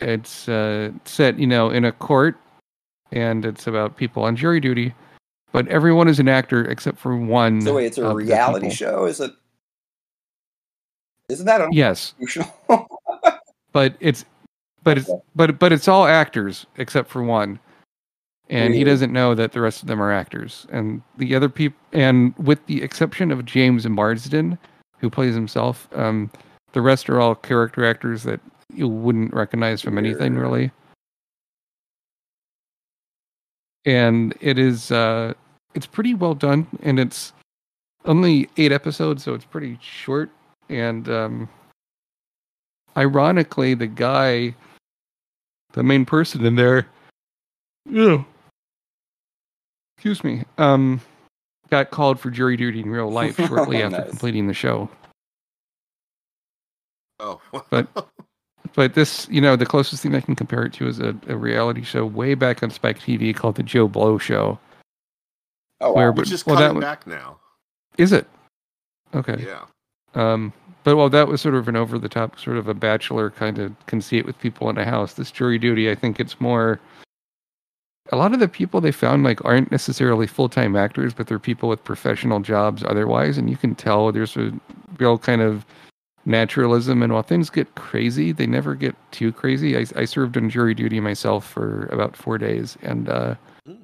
[0.00, 2.36] it's uh, set, you know, in a court,
[3.12, 4.94] and it's about people on jury duty.
[5.52, 7.60] But everyone is an actor except for one.
[7.60, 9.04] so wait, it's a reality show?
[9.04, 9.32] Is it?
[11.28, 12.14] Isn't that Yes,
[13.72, 14.24] but it's
[14.82, 17.58] but it's but but it's all actors except for one.
[18.50, 20.66] And he doesn't know that the rest of them are actors.
[20.70, 24.58] And the other people and with the exception of James Marsden,
[24.98, 25.88] who plays himself.
[25.94, 26.30] Um,
[26.72, 28.40] the rest are all character actors that
[28.72, 30.70] you wouldn't recognize from anything really.
[33.84, 35.34] And it is uh,
[35.74, 37.32] it's pretty well done, and it's
[38.06, 40.30] only eight episodes, so it's pretty short.
[40.70, 41.48] And um,
[42.96, 44.54] ironically, the guy,
[45.72, 46.86] the main person in there,
[47.90, 48.24] ew,
[50.04, 51.00] excuse me, um,
[51.70, 54.08] got called for jury duty in real life shortly after Nice.
[54.10, 54.90] completing the show.
[57.20, 57.40] Oh,
[57.70, 57.88] But-
[58.74, 61.36] But this, you know, the closest thing I can compare it to is a, a
[61.36, 64.58] reality show way back on Spike TV called the Joe Blow Show.
[65.80, 66.16] Oh, Where- wow.
[66.16, 67.38] which is well, that coming one- back now.
[67.98, 68.26] Is it?
[69.14, 69.44] Okay.
[69.46, 69.64] Yeah.
[70.14, 73.30] Um, but well, that was sort of an over the top, sort of a bachelor
[73.30, 75.14] kind of conceit with people in a house.
[75.14, 76.80] This jury duty, I think it's more.
[78.12, 81.38] A lot of the people they found like aren't necessarily full time actors, but they're
[81.38, 84.52] people with professional jobs otherwise, and you can tell there's a
[84.98, 85.64] real kind of
[86.26, 87.02] naturalism.
[87.02, 89.76] And while things get crazy, they never get too crazy.
[89.76, 93.34] I, I served on jury duty myself for about four days, and uh,
[93.66, 93.78] Mm.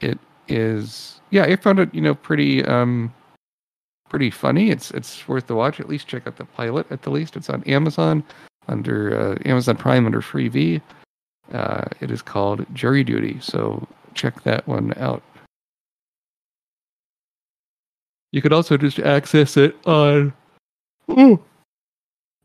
[0.00, 3.12] it is yeah, I found it you know pretty um
[4.10, 4.70] pretty funny.
[4.70, 5.80] It's it's worth the watch.
[5.80, 6.86] At least check out the pilot.
[6.90, 8.22] At the least, it's on Amazon
[8.68, 10.82] under uh, Amazon Prime under Freevee.
[11.52, 13.38] Uh, it is called Jury Duty.
[13.40, 15.22] So check that one out.
[18.32, 20.32] You could also just access it on.
[21.10, 21.42] Ooh,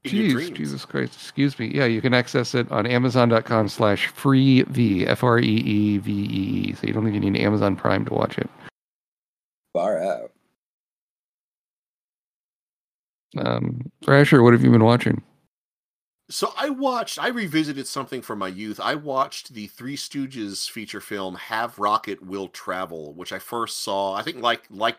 [0.06, 0.54] Jeez.
[0.54, 1.68] Jesus Christ, excuse me.
[1.68, 6.12] Yeah, you can access it on Amazon.com slash free V F R E E V
[6.12, 6.74] E E.
[6.74, 8.50] So you don't even need Amazon Prime to watch it.
[9.74, 10.32] Far out.
[13.38, 15.22] Um, Thrasher, what have you been watching?
[16.34, 18.80] So I watched, I revisited something from my youth.
[18.80, 24.16] I watched the Three Stooges feature film "Have Rocket Will Travel," which I first saw.
[24.16, 24.98] I think like like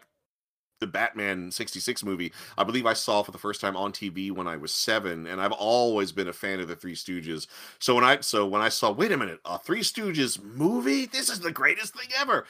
[0.78, 2.32] the Batman '66 movie.
[2.56, 5.40] I believe I saw for the first time on TV when I was seven, and
[5.40, 7.48] I've always been a fan of the Three Stooges.
[7.80, 11.28] So when I so when I saw, wait a minute, a Three Stooges movie, this
[11.28, 12.46] is the greatest thing ever.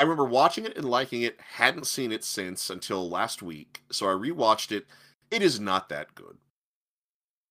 [0.00, 1.40] I remember watching it and liking it.
[1.40, 4.86] Hadn't seen it since until last week, so I rewatched it.
[5.30, 6.38] It is not that good.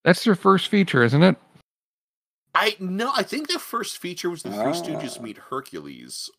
[0.08, 1.36] That's their first feature, isn't it?
[2.56, 5.22] I no, I think the first feature was the Three Stooges Ah.
[5.22, 6.30] meet Hercules.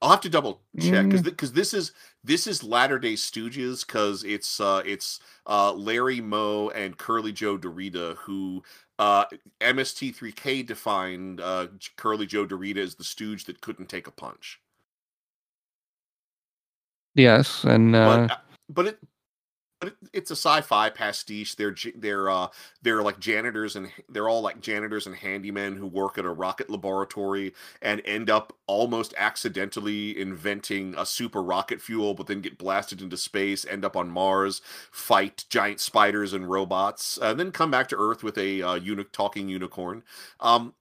[0.00, 1.92] I'll have to double check because because this is
[2.24, 7.56] this is Latter Day Stooges because it's uh it's uh Larry Moe and Curly Joe
[7.56, 8.64] DeRita who
[8.98, 9.26] uh
[9.60, 14.60] MST3K defined uh Curly Joe DeRita as the stooge that couldn't take a punch.
[17.14, 18.98] Yes, and uh, but but it
[19.82, 21.56] but it, it's a sci-fi pastiche.
[21.56, 22.48] They're they're uh
[22.82, 26.70] they're like janitors and they're all like janitors and handymen who work at a rocket
[26.70, 33.02] laboratory and end up almost accidentally inventing a super rocket fuel, but then get blasted
[33.02, 37.88] into space, end up on Mars, fight giant spiders and robots, and then come back
[37.88, 40.04] to Earth with a uh, uni- talking unicorn.
[40.38, 40.74] Um,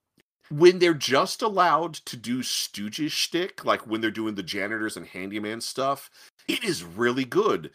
[0.51, 5.07] when they're just allowed to do stooges shtick, like when they're doing the janitors and
[5.07, 6.11] handyman stuff,
[6.47, 7.71] it is really good.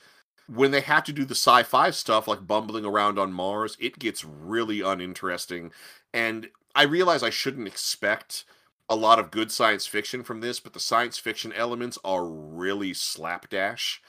[0.48, 4.24] When they have to do the sci-fi stuff, like bumbling around on Mars, it gets
[4.24, 5.72] really uninteresting.
[6.14, 8.44] And I realize I shouldn't expect
[8.88, 12.94] a lot of good science fiction from this, but the science fiction elements are really
[12.94, 14.00] slapdash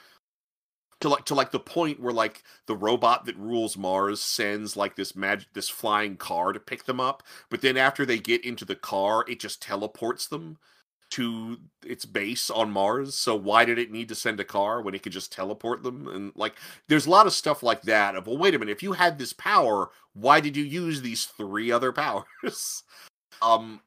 [1.00, 4.96] to like to like the point where like the robot that rules Mars sends like
[4.96, 8.64] this magic this flying car to pick them up, but then after they get into
[8.64, 10.58] the car, it just teleports them
[11.10, 13.14] to its base on Mars.
[13.14, 16.08] So why did it need to send a car when it could just teleport them?
[16.08, 16.54] And like
[16.88, 19.18] there's a lot of stuff like that of well wait a minute, if you had
[19.18, 22.82] this power, why did you use these three other powers?
[23.42, 23.80] um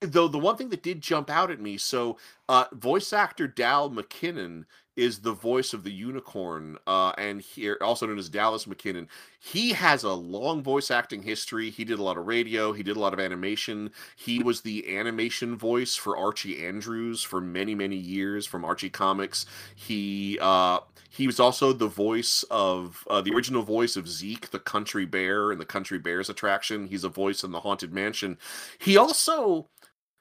[0.00, 2.16] though the one thing that did jump out at me so
[2.48, 4.64] uh voice actor Dal McKennon
[4.96, 9.08] is the voice of the unicorn uh and here also known as Dallas McKennon.
[9.40, 11.70] He has a long voice acting history.
[11.70, 12.72] He did a lot of radio.
[12.72, 13.90] He did a lot of animation.
[14.16, 19.46] He was the animation voice for archie andrews for many many years from archie comics.
[19.74, 20.80] He uh
[21.10, 25.50] he was also the voice of uh, the original voice of Zeke, the country bear,
[25.50, 26.86] in the Country Bears attraction.
[26.86, 28.38] He's a voice in the Haunted Mansion.
[28.78, 29.68] He also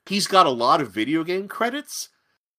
[0.07, 2.09] he's got a lot of video game credits,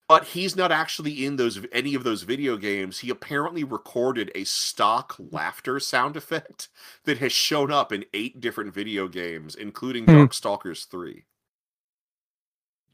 [0.09, 3.01] but he's not actually in those any of those video games.
[3.01, 6.69] He apparently recorded a stock laughter sound effect
[7.05, 10.11] that has shown up in eight different video games, including Hmm.
[10.13, 11.25] Darkstalkers 3.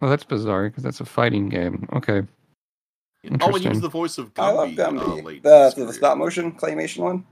[0.01, 1.89] well, that's bizarre because that's a fighting game.
[1.95, 2.23] Okay,
[3.41, 4.43] Oh, and he was the voice of Gumby.
[4.43, 5.25] I love uh, Gumby.
[5.25, 7.25] late in the, the, stop motion claymation one.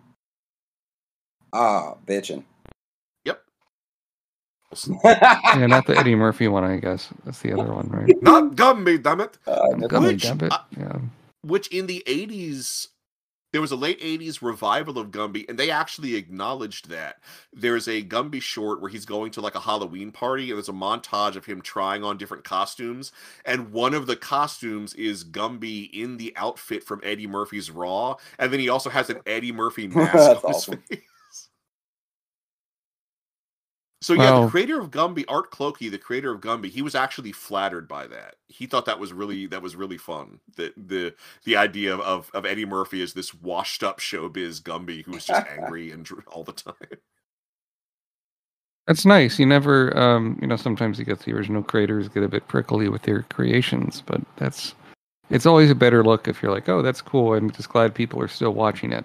[1.53, 2.45] Ah, bitchin'.
[4.75, 5.01] Yep.
[5.05, 7.09] yeah, not the Eddie Murphy one, I guess.
[7.25, 8.15] That's the other one, right?
[8.23, 9.39] Not Gumby, damn it.
[9.47, 10.53] Uh, Gummy Which, Gambit.
[10.53, 10.99] uh, Yeah.
[11.43, 12.89] which in the 80s
[13.53, 17.17] there was a late 80s revival of Gumby, and they actually acknowledged that.
[17.53, 20.73] There's a Gumby short where he's going to like a Halloween party, and there's a
[20.73, 23.13] montage of him trying on different costumes.
[23.45, 28.51] And one of the costumes is Gumby in the outfit from Eddie Murphy's Raw, and
[28.51, 30.83] then he also has an Eddie Murphy mask That's on his awesome.
[30.89, 31.01] face.
[34.03, 34.45] So yeah, Wow.
[34.45, 38.09] the creator of Gumby, Art Clokey, the creator of Gumby, he was actually flattered by
[38.09, 38.35] that.
[38.49, 40.41] He thought that was really that was really fun.
[40.57, 45.25] That the the idea of, of Eddie Murphy as this washed up showbiz Gumby who's
[45.27, 46.75] just angry and all the time.
[48.87, 49.39] That's nice.
[49.39, 52.89] You never, um, you know, sometimes you get the original creators get a bit prickly
[52.89, 54.75] with their creations, but that's,
[55.31, 57.35] it's always a better look if you're like, oh, that's cool.
[57.35, 59.05] I'm just glad people are still watching it.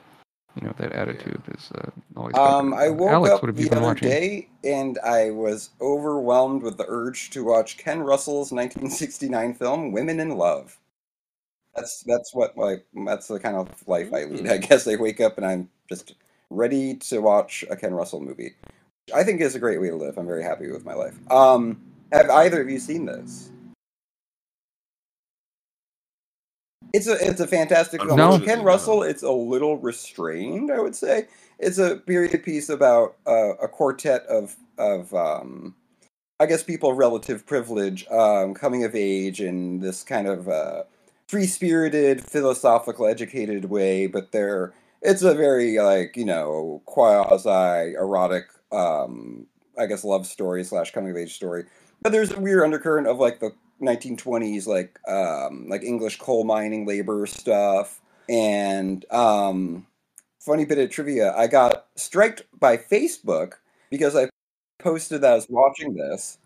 [0.59, 2.35] You know, that attitude is uh, always.
[2.35, 4.09] Um, I woke Alex, up what have you the been other watching?
[4.09, 10.19] day and I was overwhelmed with the urge to watch Ken Russell's 1969 film "Women
[10.19, 10.77] in Love."
[11.75, 14.47] That's that's what like that's the kind of life I lead.
[14.49, 16.15] I guess I wake up and I'm just
[16.49, 18.55] ready to watch a Ken Russell movie.
[19.13, 20.17] I think is a great way to live.
[20.17, 21.15] I'm very happy with my life.
[21.31, 21.81] Um,
[22.11, 23.51] have either of you seen this?
[26.93, 28.17] It's a it's a fantastic film.
[28.17, 28.39] No.
[28.39, 29.03] Ken Russell.
[29.03, 31.27] It's a little restrained, I would say.
[31.59, 35.75] It's a period piece about uh, a quartet of of um,
[36.39, 40.83] I guess people of relative privilege um, coming of age in this kind of uh,
[41.27, 48.45] free spirited, philosophical, educated way, but they're it's a very like you know quasi erotic
[48.71, 51.65] um, I guess love story slash coming of age story.
[52.01, 53.51] But there's a weird undercurrent of like the
[53.81, 58.01] 1920s like um, like English coal mining labor stuff.
[58.29, 59.85] And um,
[60.39, 63.53] funny bit of trivia I got striked by Facebook
[63.89, 64.29] because I
[64.79, 66.37] posted that I was watching this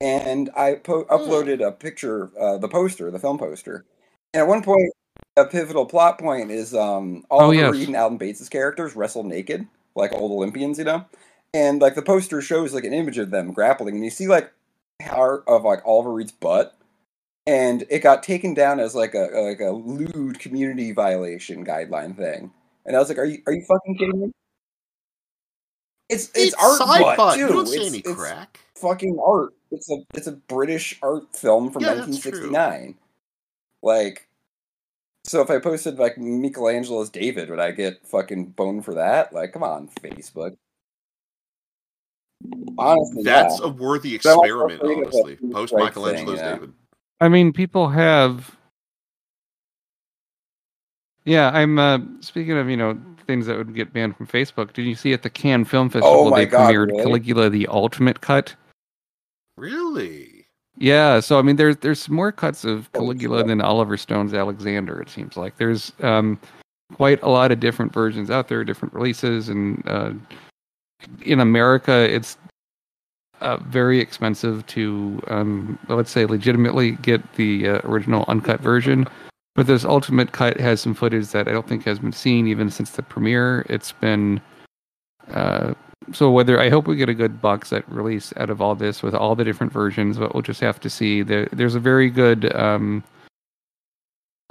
[0.00, 3.84] and I po- uploaded a picture uh, the poster the film poster.
[4.32, 4.92] And at one point
[5.36, 7.72] a pivotal plot point is um Oliver yes.
[7.72, 11.04] Reed and Alan Bates' characters wrestle naked like old Olympians you know?
[11.52, 14.52] And like the poster shows like an image of them grappling and you see like
[15.00, 16.77] part of like Oliver Reed's butt
[17.48, 22.52] and it got taken down as like a like a lewd community violation guideline thing.
[22.84, 24.32] And I was like, "Are you are you fucking kidding me?"
[26.10, 27.16] It's it's, art sci-fi.
[27.16, 27.40] butt too.
[27.40, 28.60] You don't see It's- any it's crack.
[28.76, 29.54] fucking art.
[29.70, 32.96] It's a it's a British art film from Yeah, 1969.
[33.82, 34.28] Like,
[35.24, 39.32] so if I posted like Michelangelo's David, would I get fucking boned for that?
[39.32, 40.56] Like, come on, Facebook.
[42.78, 43.66] Honestly, That's yeah.
[43.66, 45.36] a worthy So I'm also experiment, afraid of that honestly.
[45.52, 46.54] post Michelangelo's thing, yeah.
[46.54, 46.72] David.
[47.20, 48.56] I mean, people have.
[51.24, 54.72] Yeah, I'm uh, speaking of you know things that would get banned from Facebook.
[54.72, 57.02] Did you see at the Cannes Film Festival Oh they God, premiered really?
[57.02, 58.54] Caligula: The Ultimate Cut?
[59.56, 60.46] Really?
[60.78, 63.48] Yeah, so I mean, there's there's more cuts of Holy Caligula shit.
[63.48, 65.00] than Oliver Stone's Alexander.
[65.02, 66.38] It seems like there's um,
[66.94, 70.12] quite a lot of different versions out there, different releases, and uh,
[71.22, 72.38] in America, it's
[73.40, 79.06] uh, very expensive to um, let's say legitimately get the uh, original uncut version.
[79.54, 82.70] But this ultimate cut has some footage that I don't think has been seen even
[82.70, 83.66] since the premiere.
[83.68, 84.40] It's been
[85.32, 85.74] uh,
[86.12, 89.02] so whether I hope we get a good box set release out of all this
[89.02, 91.22] with all the different versions, but we'll just have to see.
[91.22, 92.54] There, there's a very good.
[92.54, 93.04] Um,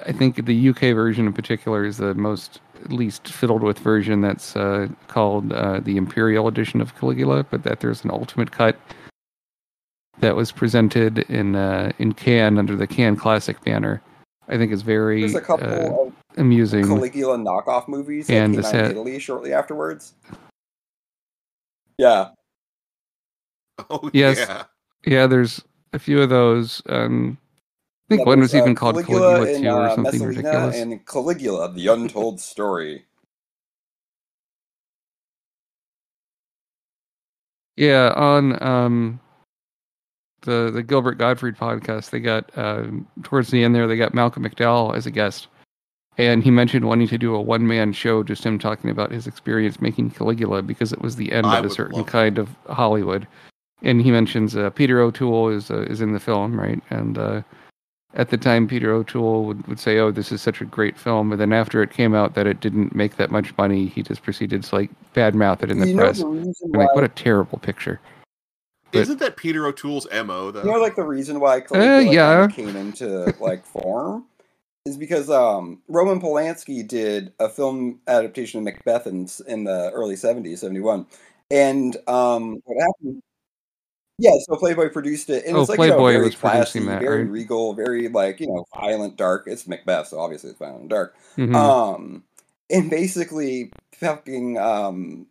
[0.06, 4.20] I think the UK version in particular is the most least fiddled with version.
[4.20, 8.76] That's uh, called uh, the Imperial Edition of Caligula, but that there's an ultimate cut
[10.20, 14.00] that was presented in uh, in Cannes under the Cannes Classic banner.
[14.48, 16.86] I think is very There's a couple uh, of amusing.
[16.86, 20.14] Caligula knockoff movies that And came the out in set- Italy shortly afterwards.
[21.98, 22.28] Yeah,
[23.90, 24.38] Oh Yes.
[24.38, 24.64] yeah.
[25.04, 25.60] Yeah, there's
[25.92, 26.82] a few of those.
[26.88, 27.47] Um, I
[28.08, 30.28] think Yeah, one was uh, even called Caligula, Caligula, in, 2 or uh, something Messalina
[30.28, 30.76] ridiculous.
[30.76, 33.04] and Caligula: The Untold Story.
[37.76, 39.20] Yeah, on um,
[40.42, 44.44] the the Gilbert Gottfried podcast, they got um, towards the end there, they got Malcolm
[44.44, 45.48] McDowell as a guest,
[46.16, 49.26] and he mentioned wanting to do a one man show, just him talking about his
[49.26, 53.26] experience making Caligula because it was the end I of a certain kind of Hollywood.
[53.82, 56.82] And he mentions uh, Peter O'Toole is uh, is in the film, right?
[56.90, 57.42] And uh,
[58.14, 61.30] at the time, Peter O'Toole would, would say, "Oh, this is such a great film,"
[61.30, 64.22] and then after it came out that it didn't make that much money, he just
[64.22, 66.18] proceeded to like badmouth it in the you press.
[66.18, 66.84] the why?
[66.84, 68.00] like, what a terrible picture.
[68.90, 70.62] But- Isn't that Peter O'Toole's MO though?
[70.64, 72.48] You know, like the reason why Caligula Uh, yeah.
[72.48, 74.24] kinda came into like form
[74.86, 80.14] is because um, Roman Polanski did a film adaptation of Macbeth in, in the early
[80.14, 81.04] '70s, '71,
[81.50, 83.22] and um, what happened?
[84.18, 86.84] Yeah, so Playboy produced it, and Oh, it's like you know, Playboy very was producing
[86.84, 87.30] classy, that, very right?
[87.30, 89.44] regal, very like you know violent, dark.
[89.46, 91.16] It's Macbeth, so obviously it's violent and dark.
[91.36, 91.54] Mhm.
[91.54, 92.24] Um,
[92.70, 95.26] and basically fucking um,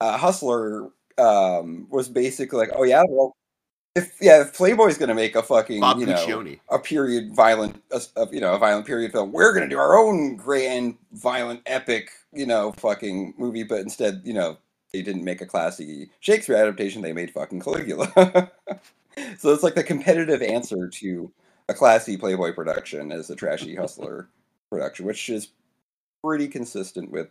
[0.00, 3.34] uh, Hustler um was basically like, oh yeah, well,
[3.96, 6.60] if yeah, if Playboy's gonna make a fucking Bob you know Guccione.
[6.70, 9.98] a period violent, a, a, you know, a violent period film, we're gonna do our
[9.98, 14.58] own grand violent epic, you know, fucking movie, but instead, you know,
[14.92, 18.10] they didn't make a classy Shakespeare adaptation; they made fucking Caligula.
[19.38, 21.30] so it's like the competitive answer to
[21.68, 24.28] a classy Playboy production is a trashy Hustler
[24.70, 25.48] production, which is
[26.24, 27.28] pretty consistent with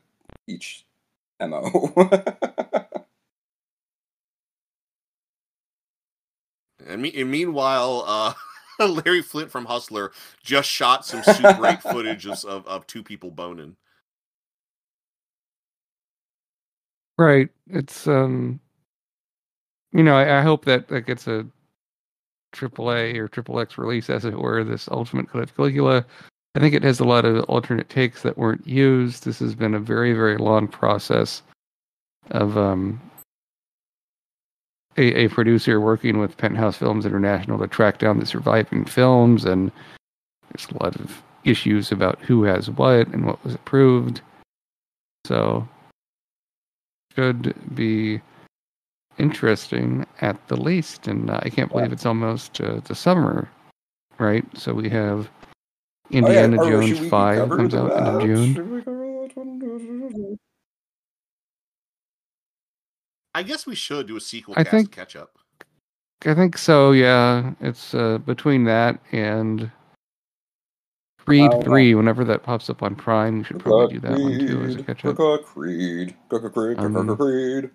[0.47, 0.85] each
[1.41, 1.93] mo.
[6.87, 8.33] And, me- and meanwhile, uh,
[8.79, 10.11] Larry Flynt from Hustler
[10.43, 13.75] just shot some Super 8 footage of, of, of two people boning.
[17.19, 17.49] Right.
[17.67, 18.61] It's um
[19.91, 21.45] you know, I, I hope that that gets a
[22.53, 26.05] triple A or triple X release as it were, this Ultimate Cut of Caligula.
[26.55, 29.25] I think it has a lot of alternate takes that weren't used.
[29.25, 31.41] This has been a very, very long process
[32.31, 33.01] of um
[34.95, 39.73] a, a producer working with Penthouse Films International to track down the surviving films and
[40.53, 44.21] there's a lot of issues about who has what and what was approved.
[45.25, 45.67] So
[47.19, 48.21] should be
[49.17, 51.07] interesting at the least.
[51.07, 53.49] And uh, I can't believe it's almost uh, the summer,
[54.19, 54.45] right?
[54.57, 55.29] So we have
[56.11, 58.21] Indiana Oh, yeah, Jones we 5 comes out end of?
[58.21, 58.53] June.
[58.55, 60.37] Should we cover that one?
[63.35, 65.31] I guess we should do a sequel I cast think- catch up.
[66.25, 67.53] I think so, yeah.
[67.61, 69.71] It's uh, between that and
[71.29, 71.61] Creed yeah.
[71.61, 74.75] 3, whenever that pops up on Prime, we should probably do that one too as
[74.77, 75.15] a catch up.
[75.15, 77.69] Coca Creed, Creed, Um, Creed.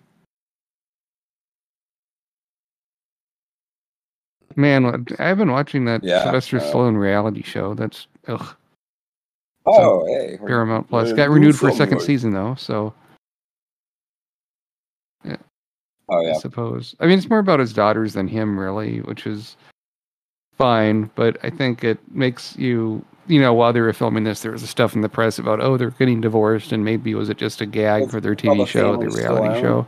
[4.57, 7.73] Man, I've been watching that Yeah, Sylvester uh, Stallone reality show.
[7.75, 8.45] That's ugh,
[9.65, 10.37] Oh, hey.
[10.45, 11.13] Paramount Plus.
[11.13, 12.05] Got renewed for a second something.
[12.05, 12.93] season though, so
[16.09, 16.35] Oh yeah.
[16.35, 16.93] I suppose.
[16.99, 19.55] I mean, it's more about his daughters than him, really, which is
[20.57, 21.09] fine.
[21.15, 24.67] But I think it makes you, you know, while they were filming this, there was
[24.69, 27.65] stuff in the press about, oh, they're getting divorced, and maybe was it just a
[27.65, 29.61] gag It's for their TV show, their reality Stallone.
[29.61, 29.87] show?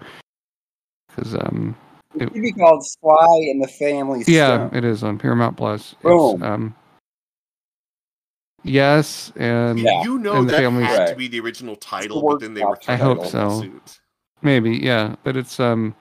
[1.10, 1.76] Because, um,
[2.16, 4.78] It should be called Sly and the Family yeah, Stone.
[4.78, 5.96] it is on Paramount Plus.
[6.02, 6.42] Boom.
[6.42, 6.76] Um,
[8.64, 10.04] yes, and Yeah.
[10.04, 12.54] You know And the that family- had to be the original title, the but then
[12.54, 13.62] they were I hope so.
[13.62, 14.00] Suit.
[14.42, 15.96] Maybe, yeah, but it's um.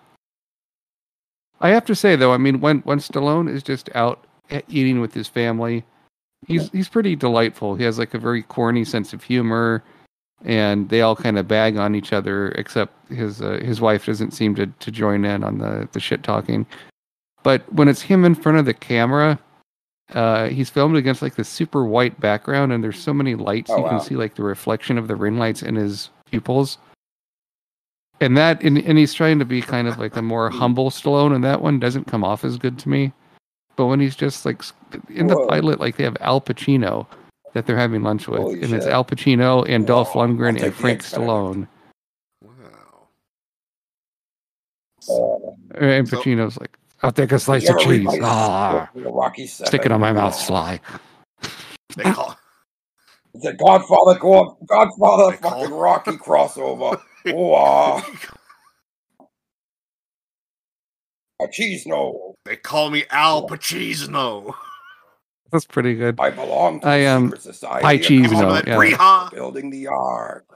[1.61, 4.25] I have to say though, I mean, when when Stallone is just out
[4.69, 5.85] eating with his family,
[6.47, 7.75] he's he's pretty delightful.
[7.75, 9.83] He has like a very corny sense of humor,
[10.45, 12.49] and they all kind of bag on each other.
[12.53, 16.23] Except his uh, his wife doesn't seem to to join in on the the shit
[16.23, 16.67] talking.
[17.43, 19.39] But when it's him in front of the camera,
[20.15, 23.77] uh, he's filmed against like the super white background, and there's so many lights Oh,
[23.77, 23.91] you wow.
[23.91, 26.79] can see like the reflection of the ring lights in his pupils
[28.21, 31.35] and that and, and he's trying to be kind of like a more humble Stallone,
[31.35, 33.13] and that one doesn't come off as good to me.
[33.77, 34.63] But when he's just like
[35.11, 35.47] in the Whoa.
[35.49, 37.07] pilot, like they have Al Pacino
[37.53, 38.87] that they're having lunch with, Holy and it's.
[38.87, 41.69] Al Pacino and Dolph Whoa, I'll Lundgren and Frank experiment.
[42.43, 42.53] Stallone,
[45.09, 45.53] Wow.
[45.75, 49.67] Uh, and So- Pacino's like, "I'll take a slice you of cheese, ah, Rocky Seven?
[49.69, 50.81] stick it on my mouth, Sly."
[51.97, 52.37] They call
[53.35, 57.01] It's a Godfather, God, Godfather, They call- fucking Rocky crossover.
[57.27, 58.03] Wow.
[61.43, 62.35] A cheese no.
[62.45, 64.55] they call me Al Pacino.
[65.53, 66.19] That's pretty good.
[66.19, 67.83] I belong to I, the um, secret society.
[67.83, 68.77] pie of cheese Call no, that yeah.
[68.77, 69.31] Breha.
[69.31, 70.47] Building the ark.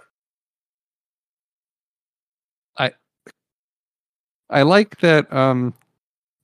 [4.51, 5.33] I like that.
[5.33, 5.73] Um,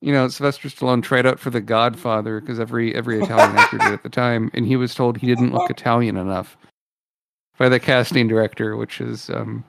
[0.01, 3.93] you know, Sylvester Stallone tried out for The Godfather because every every Italian actor did
[3.93, 6.57] at the time, and he was told he didn't look Italian enough
[7.59, 9.64] by the casting director, which is um,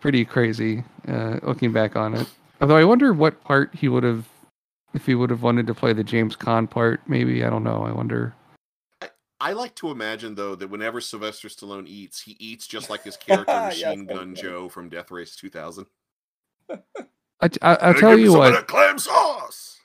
[0.00, 2.28] pretty crazy uh, looking back on it.
[2.60, 4.26] Although I wonder what part he would have,
[4.94, 7.00] if he would have wanted to play the James Caan part.
[7.06, 7.82] Maybe I don't know.
[7.84, 8.34] I wonder.
[9.38, 13.16] I like to imagine though that whenever Sylvester Stallone eats, he eats just like his
[13.18, 14.14] character Yes, Machine okay.
[14.14, 15.86] Gun Joe from Death Race 2000.
[16.70, 16.78] I,
[17.40, 18.52] I, I'll tell you what.
[18.52, 19.76] that clam sauce.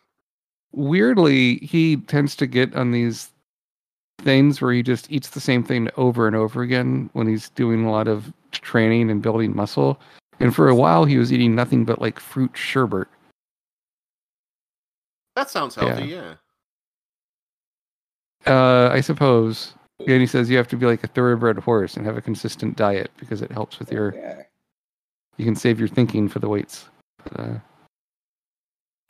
[0.72, 3.30] weirdly he tends to get on these
[4.19, 7.86] things where he just eats the same thing over and over again when he's doing
[7.86, 9.99] a lot of training and building muscle
[10.42, 13.08] and for a while he was eating nothing but like fruit sherbet
[15.36, 16.36] That sounds healthy, yeah.
[18.48, 22.06] uh i suppose and he says you have to be like a thoroughbred horse and
[22.06, 24.44] have a consistent diet because it helps with your Yeah.
[25.38, 26.89] you can save your thinking for the weights
[27.24, 27.60] but, uh,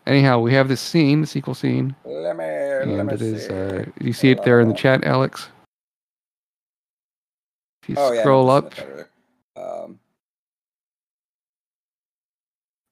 [0.06, 3.46] anyhow we have this scene the sequel scene Let me, let and me it is
[3.48, 3.54] see.
[3.54, 5.48] uh you see it there in the chat alex
[7.84, 9.10] if you oh, yeah, scroll I'm up just in the better.
[9.84, 10.00] Um,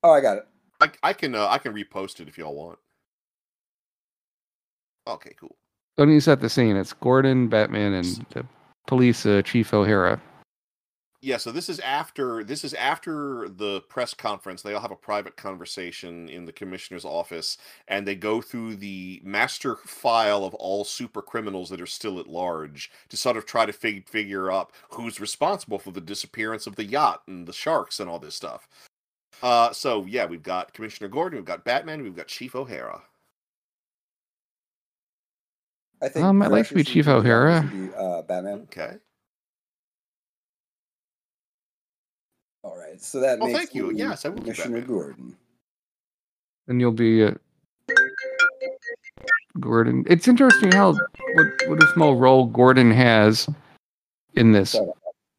[0.04, 0.47] oh, I got it.
[0.82, 2.80] I, I can uh, I can repost it if y'all want.
[5.08, 5.56] Okay, cool.
[5.97, 6.76] Don't you set the scene?
[6.76, 8.45] It's Gordon, Batman, and the
[8.88, 10.22] police uh, chief O'Hara.
[11.22, 14.62] Yeah, so this is after this is after the press conference.
[14.62, 17.58] They all have a private conversation in the commissioner's office,
[17.89, 22.28] and they go through the master file of all super criminals that are still at
[22.28, 26.78] large to sort of try to fig- figure out who's responsible for the disappearance of
[26.78, 28.70] the yacht and the sharks and all this stuff.
[29.42, 33.02] Uh, so yeah, we've got Commissioner Gordon, we've got Batman, we've got Chief O'Hara.
[36.02, 36.26] I think.
[36.26, 37.62] Um, I'd like to be Chief O'Hara.
[37.72, 38.62] be, Uh, Batman.
[38.64, 38.96] Okay.
[42.64, 43.92] All right, so that Oh, makes thank you.
[43.92, 44.88] me Yes, I will be Commissioner Batman.
[44.88, 45.38] Gordon.
[46.68, 47.32] and you'll be uh,
[49.60, 50.06] Gordon.
[50.08, 53.50] It's interesting how what what a small role Gordon has
[54.36, 54.76] in this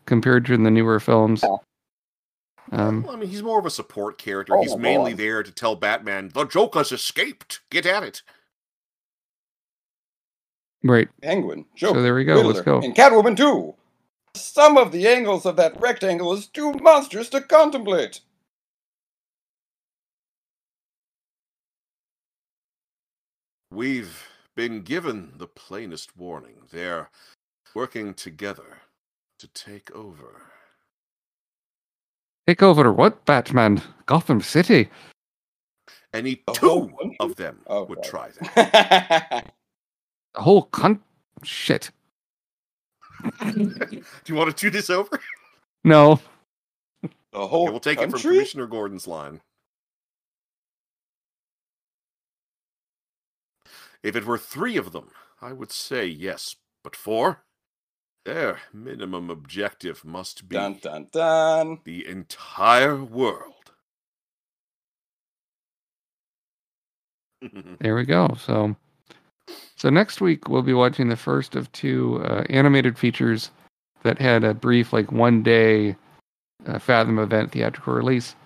[0.07, 1.45] compared to in the newer films.
[2.71, 4.57] Um, Well, I mean, he's more of a support character.
[4.57, 5.19] Oh, he's mainly God.
[5.19, 7.61] there to tell Batman, "The Joker's escaped.
[7.71, 8.23] Get at it."
[10.85, 11.09] right.
[11.23, 12.43] Penguin, Joker, So there we go.
[12.43, 12.81] Let's go.
[12.81, 13.77] and Catwoman too.
[14.35, 18.21] Some of the angles of that rectangle is too monstrous to contemplate.
[23.71, 26.57] We've been given the plainest warning.
[26.73, 27.11] They're
[27.75, 28.83] working together
[29.39, 30.50] to take over.
[32.51, 33.81] Take over what, Batman?
[34.07, 34.89] Gotham City.
[36.13, 36.91] Any The two
[37.21, 38.33] of them Oh, would sorry.
[38.33, 39.55] try that.
[40.35, 40.99] The whole con.
[41.45, 41.93] Shit.
[43.41, 45.21] do you want to do this over?
[45.85, 46.19] No.
[47.33, 48.19] the whole Okay, we'll take it from?
[48.21, 49.43] Commissioner Gordon's line.
[54.03, 56.57] If it were three of them, I would say yes.
[56.83, 57.45] But four?
[58.31, 61.81] Their minimum objective must be Dun dun dun.
[61.83, 63.55] the entire world.
[67.81, 68.37] There we go.
[68.39, 68.77] So,
[69.75, 73.51] so next week we'll be watching the first of two uh, animated features
[74.05, 75.97] that had a brief, like one day,
[76.67, 78.37] uh, Fathom event theatrical release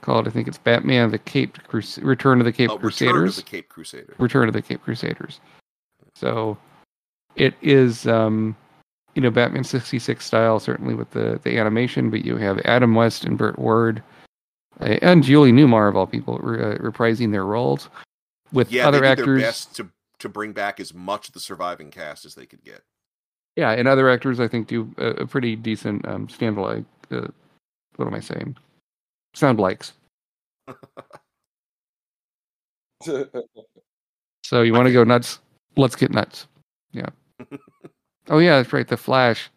[0.00, 3.36] called I think it's Batman: The Cape Crus- Return of the Cape Oh, Return Crusaders.
[3.38, 4.14] of the Cape Crusader.
[4.16, 5.40] Return of the Cape Crusaders.
[6.14, 6.56] So,
[7.36, 8.56] it is um,
[9.14, 12.94] you know Batman sixty six style certainly with the the animation, but you have Adam
[12.94, 14.02] West and Burt Ward.
[14.80, 17.88] uh, And Julie Newmar of all people re- uh, reprising their roles
[18.52, 19.42] with Yeah, other actors.
[19.42, 19.88] best to
[20.18, 22.82] to bring back as much of the surviving cast as they could get.
[23.56, 26.84] Yeah, and other actors I think do a, a pretty decent um, stand like.
[27.10, 27.28] Uh,
[27.96, 28.56] what am I saying?
[29.34, 29.92] Sound likes.
[34.44, 35.40] So you want to go nuts?
[35.76, 36.46] Let's get nuts.
[36.92, 37.08] Yeah.
[38.28, 38.86] oh yeah, that's right.
[38.86, 39.50] The Flash.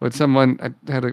[0.00, 1.12] When someone I had a,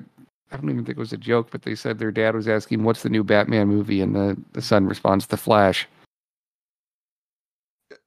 [0.51, 2.84] I don't even think it was a joke, but they said their dad was asking,
[2.84, 5.88] "What's the new Batman movie?" And the the son responds, "The Flash."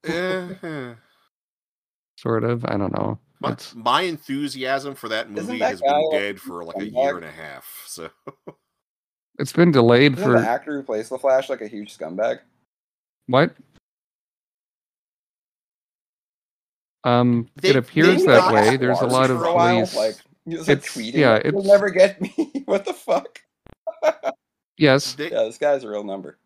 [0.04, 0.94] Eh,
[2.18, 2.64] Sort of.
[2.66, 3.18] I don't know.
[3.40, 6.92] my, my enthusiasm for that movie that has been dead for like a scumbag?
[6.92, 7.84] year and a half.
[7.86, 8.10] So
[9.38, 12.40] it's been delayed Isn't for the actor who plays the Flash like a huge scumbag?
[13.26, 13.54] what?
[17.04, 18.76] Um, They- it appears that way.
[18.76, 19.80] There's a lot of for a while.
[19.94, 21.14] Like, he was like It's- tweeting.
[21.14, 22.32] yeah, You'll it's- never get me.
[22.64, 23.40] what the fuck?
[24.78, 26.38] yes, they, Yeah, this guy's a real number.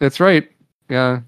[0.00, 0.50] that's right.
[0.90, 1.20] Yeah,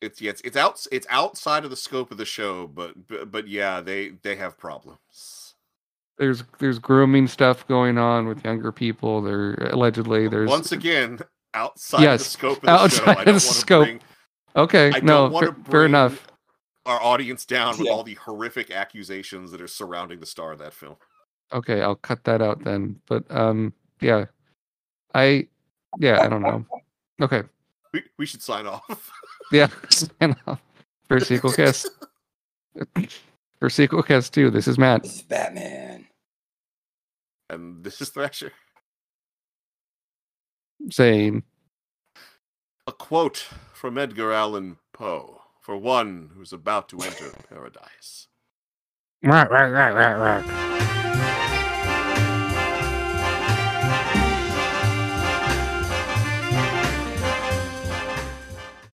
[0.00, 3.30] it's yeah, it's it's out it's outside of the scope of the show, but but,
[3.30, 5.54] but yeah, they they have problems.
[6.18, 9.22] there's there's grooming stuff going on with younger people.
[9.22, 11.18] There allegedly there's Once again,
[11.54, 12.74] outside of Yes, the scope of the show.
[12.84, 13.84] outside I don't the wanna scope.
[13.84, 14.00] bring-
[14.56, 14.90] okay.
[14.94, 16.26] I no, don't want fair, to fair enough.
[16.86, 20.72] Our audience down with all the horrific accusations that are surrounding the star of that
[20.72, 20.96] film.
[21.52, 22.98] Okay, I'll cut that out then.
[23.06, 24.24] But um, yeah,
[25.14, 25.48] I
[25.98, 26.64] yeah I don't know.
[27.20, 27.42] Okay,
[27.92, 29.10] We, we should sign off.
[29.52, 30.62] yeah, sign off
[31.08, 31.86] for Sequelcast.
[33.58, 34.50] For Sequelcast too.
[34.50, 36.06] this is Mat This is Batman.
[37.50, 38.52] and this is Thrasher.
[40.90, 41.42] Same.
[42.86, 43.48] A quote
[43.78, 48.26] from Edgar Allan Poe for one who's about to enter paradise.
[49.22, 51.07] "Rah, rah, rah, rah, rah."